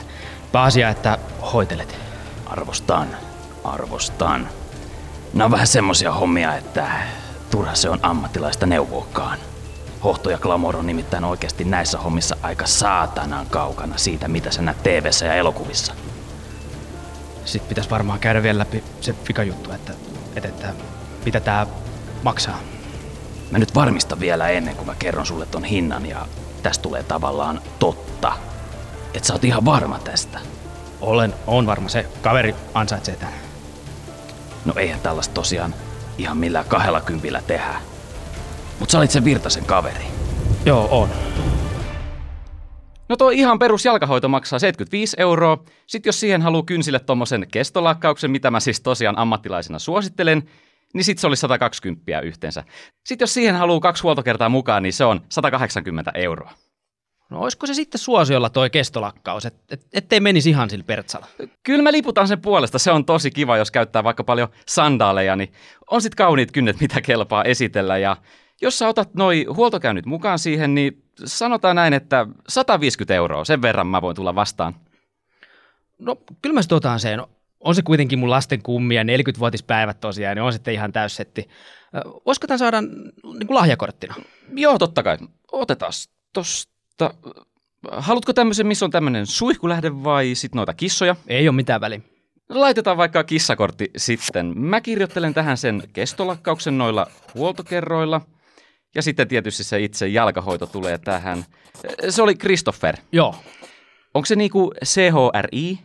Pääasia, 0.52 0.90
että 0.90 1.18
hoitelet. 1.54 1.96
Arvostan, 2.46 3.08
arvostan. 3.64 4.48
Nämä 5.34 5.46
on 5.46 5.52
vähän 5.52 5.68
semmosia 5.68 6.12
hommia, 6.12 6.56
että 6.56 6.92
turha 7.52 7.76
se 7.76 7.90
on 7.90 8.00
ammattilaista 8.02 8.66
neuvoakaan. 8.66 9.40
Hohto 10.04 10.30
ja 10.30 10.38
Glamour 10.38 10.76
on 10.78 10.88
nimittäin 10.88 11.24
oikeasti 11.24 11.64
näissä 11.64 11.98
hommissa 11.98 12.38
aika 12.42 12.66
saatanan 12.66 13.46
kaukana 13.50 13.98
siitä, 13.98 14.28
mitä 14.28 14.52
sä 14.52 14.62
näet 14.62 14.84
tv 14.84 15.10
ja 15.26 15.34
elokuvissa. 15.34 15.94
Sitten 17.46 17.70
pitäisi 17.70 17.90
varmaan 17.90 18.20
käydä 18.20 18.44
vielä 18.44 18.60
läpi 18.60 18.84
se 19.02 19.14
fikajuttu, 19.14 19.72
että, 19.72 19.94
että, 20.36 20.50
että 20.50 20.74
mitä 21.26 21.40
tää 21.40 21.68
maksaa. 22.24 22.60
Mä 23.52 23.60
nyt 23.60 23.76
varmistan 23.76 24.20
vielä 24.20 24.50
ennen 24.50 24.76
kuin 24.76 24.86
mä 24.86 24.96
kerron 25.00 25.26
sulle 25.26 25.46
ton 25.46 25.64
hinnan 25.64 26.06
ja 26.06 26.28
tästä 26.64 26.82
tulee 26.82 27.04
tavallaan 27.04 27.62
totta. 27.80 28.49
Et 29.14 29.24
sä 29.24 29.34
oot 29.34 29.44
ihan 29.44 29.66
varma 29.66 30.00
tästä. 30.00 30.40
Olen, 31.02 31.34
on 31.48 31.66
varma, 31.66 31.90
se 31.90 32.06
kaveri 32.22 32.56
ansaitsee 32.74 33.16
tän. 33.16 33.34
No 34.66 34.74
eihän 34.78 35.00
tällaista 35.00 35.34
tosiaan 35.34 35.76
ihan 36.18 36.38
millään 36.38 36.66
kahdella 36.66 37.02
kympillä 37.02 37.42
tehdä. 37.48 37.82
Mut 38.80 38.90
sä 38.90 38.98
olit 38.98 39.12
sen 39.12 39.26
Virtasen 39.26 39.66
kaveri. 39.66 40.06
Joo, 40.66 40.88
on. 40.92 41.10
No 43.10 43.16
tuo 43.16 43.30
ihan 43.30 43.60
perus 43.60 43.86
jalkahoito 43.86 44.30
maksaa 44.30 44.60
75 44.60 45.16
euroa. 45.20 45.64
Sitten 45.88 46.10
jos 46.10 46.20
siihen 46.20 46.42
haluaa 46.42 46.64
kynsille 46.64 47.00
tommosen 47.00 47.48
kestolakkauksen, 47.52 48.32
mitä 48.32 48.52
mä 48.52 48.60
siis 48.60 48.82
tosiaan 48.82 49.18
ammattilaisena 49.18 49.80
suosittelen, 49.80 50.44
niin 50.94 51.04
sitten 51.04 51.22
se 51.22 51.28
oli 51.28 51.36
120 51.36 52.20
yhteensä. 52.20 52.64
Sitten 53.06 53.24
jos 53.24 53.34
siihen 53.34 53.56
haluaa 53.56 53.80
kaksi 53.80 54.04
huoltokertaa 54.04 54.50
mukaan, 54.50 54.84
niin 54.84 54.94
se 54.94 55.06
on 55.06 55.22
180 55.30 56.12
euroa. 56.16 56.52
No 57.30 57.40
olisiko 57.40 57.68
se 57.68 57.74
sitten 57.74 58.00
suosiolla 58.00 58.50
toi 58.50 58.70
kestolakkaus, 58.70 59.46
et, 59.46 59.56
et, 59.72 59.86
ettei 59.94 60.20
menisi 60.20 60.50
ihan 60.50 60.70
sillä 60.70 60.84
pertsalla? 60.84 61.28
Kyllä 61.64 61.84
mä 61.84 61.92
liputan 61.92 62.28
sen 62.28 62.42
puolesta. 62.42 62.80
Se 62.80 62.92
on 62.92 63.06
tosi 63.06 63.32
kiva, 63.32 63.58
jos 63.58 63.72
käyttää 63.72 64.04
vaikka 64.04 64.24
paljon 64.24 64.48
sandaaleja, 64.68 65.36
niin 65.36 65.52
on 65.92 66.02
sitten 66.02 66.18
kauniit 66.18 66.52
kynnet, 66.52 66.80
mitä 66.80 67.02
kelpaa 67.02 67.44
esitellä. 67.44 67.98
Ja 67.98 68.18
jos 68.62 68.80
sä 68.80 68.88
otat 68.88 69.14
noi 69.14 69.46
huoltokäynnit 69.56 70.06
mukaan 70.06 70.40
siihen, 70.40 70.76
niin 70.76 71.04
sanotaan 71.26 71.76
näin, 71.76 71.94
että 71.94 72.28
150 72.48 73.16
euroa, 73.16 73.46
sen 73.46 73.62
verran 73.62 73.88
mä 73.88 74.02
voin 74.02 74.16
tulla 74.16 74.36
vastaan. 74.36 74.76
No 76.00 76.16
kyllä 76.42 76.54
mä 76.54 76.62
otan 76.72 77.00
sen. 77.00 77.22
On 77.60 77.76
se 77.76 77.82
kuitenkin 77.82 78.20
mun 78.20 78.30
lasten 78.30 78.62
kummia, 78.64 79.04
40-vuotispäivät 79.04 80.00
tosiaan, 80.00 80.36
niin 80.36 80.44
on 80.44 80.54
sitten 80.54 80.74
ihan 80.74 80.92
täyssetti. 80.92 81.50
Voisiko 82.26 82.48
tämän 82.48 82.60
saada 82.60 82.82
niin 82.82 83.48
kuin 83.48 83.56
lahjakorttina? 83.56 84.16
Joo, 84.54 84.78
totta 84.78 85.04
kai. 85.04 85.18
Otetaan 85.52 85.92
tosta. 86.34 86.79
Haluatko 87.92 88.34
tämmöisen, 88.34 88.68
missä 88.68 88.86
on 88.86 88.92
tämmöinen 88.92 89.26
suihkulähde 89.26 90.04
vai 90.04 90.36
sit 90.36 90.56
noita 90.56 90.74
kissoja? 90.74 91.16
Ei 91.28 91.48
ole 91.48 91.56
mitään 91.56 91.82
väliä. 91.82 92.02
Laitetaan 92.50 92.98
vaikka 92.98 93.24
kissakortti 93.24 93.92
sitten. 93.98 94.60
Mä 94.60 94.82
kirjoittelen 94.82 95.34
tähän 95.34 95.58
sen 95.58 95.84
kestolakkauksen 95.94 96.78
noilla 96.78 97.08
huoltokerroilla. 97.36 98.22
Ja 98.96 99.02
sitten 99.02 99.28
tietysti 99.28 99.64
se 99.64 99.80
itse 99.80 100.08
jalkahoito 100.08 100.68
tulee 100.68 100.98
tähän. 100.98 101.46
Se 102.10 102.22
oli 102.22 102.36
Christopher. 102.36 102.98
Joo. 103.12 103.36
Onko 104.14 104.26
se 104.26 104.36
niinku 104.36 104.72
CHRI? 104.86 105.80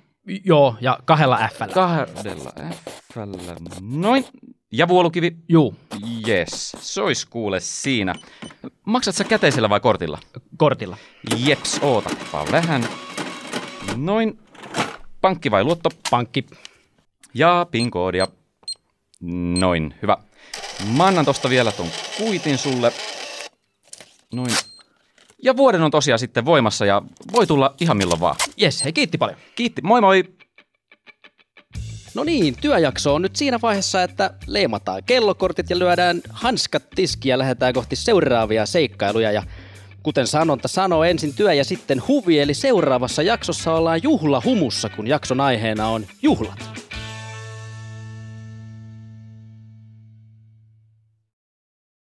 Joo, 0.45 0.77
ja 0.81 0.99
kahdella 1.05 1.49
F. 1.53 1.59
Kahdella 1.75 2.53
F. 3.13 3.17
Noin. 3.81 4.25
Ja 4.77 4.89
vuolukivi? 4.89 5.37
Juu. 5.49 5.75
Yes, 6.29 6.77
se 6.81 7.03
ois 7.03 7.27
kuule 7.27 7.61
siinä. 7.61 8.15
Maksat 8.85 9.15
sä 9.15 9.25
käteisellä 9.25 9.71
vai 9.71 9.81
kortilla? 9.81 10.19
Kortilla. 10.57 10.97
Jeps, 11.37 11.79
ootappa 11.83 12.47
vähän. 12.53 12.89
Noin. 13.97 14.39
Pankki 15.21 15.51
vai 15.51 15.65
luotto? 15.65 15.91
Pankki. 16.11 16.47
Ja 17.35 17.67
PIN-koodia. 17.71 18.27
Noin, 19.61 19.95
hyvä. 20.03 20.17
Mä 20.97 21.07
annan 21.07 21.25
tosta 21.25 21.51
vielä 21.51 21.73
ton 21.73 21.89
kuitin 22.19 22.59
sulle. 22.59 22.93
Noin. 24.33 24.55
Ja 25.43 25.57
vuoden 25.57 25.83
on 25.83 25.91
tosiaan 25.91 26.19
sitten 26.19 26.45
voimassa 26.45 26.87
ja 26.87 27.03
voi 27.33 27.47
tulla 27.47 27.75
ihan 27.81 27.97
milloin 27.97 28.21
vaan. 28.21 28.37
Jes, 28.57 28.85
hei 28.85 28.93
kiitti 28.93 29.19
paljon. 29.19 29.39
Kiitti, 29.55 29.83
moi 29.83 30.01
moi! 30.01 30.25
No 32.15 32.25
niin, 32.25 32.57
työjakso 32.61 33.15
on 33.15 33.23
nyt 33.23 33.37
siinä 33.37 33.59
vaiheessa, 33.63 34.03
että 34.03 34.31
leimataan 34.47 35.03
kellokortit 35.07 35.71
ja 35.71 35.79
lyödään 35.79 36.21
hanskat 36.31 36.83
tiskiin 36.95 37.31
ja 37.31 37.39
lähdetään 37.39 37.75
kohti 37.75 37.97
seuraavia 37.97 38.67
seikkailuja. 38.67 39.33
Ja 39.33 39.43
kuten 40.03 40.27
sanonta 40.27 40.69
sanoo, 40.69 41.05
ensin 41.05 41.35
työ 41.35 41.53
ja 41.53 41.65
sitten 41.65 42.03
huvi, 42.09 42.41
eli 42.41 42.55
seuraavassa 42.55 43.23
jaksossa 43.23 43.75
ollaan 43.75 44.01
juhlahumussa, 44.03 44.89
kun 44.89 45.07
jakson 45.07 45.41
aiheena 45.41 45.89
on 45.89 46.07
juhlat. 46.23 46.59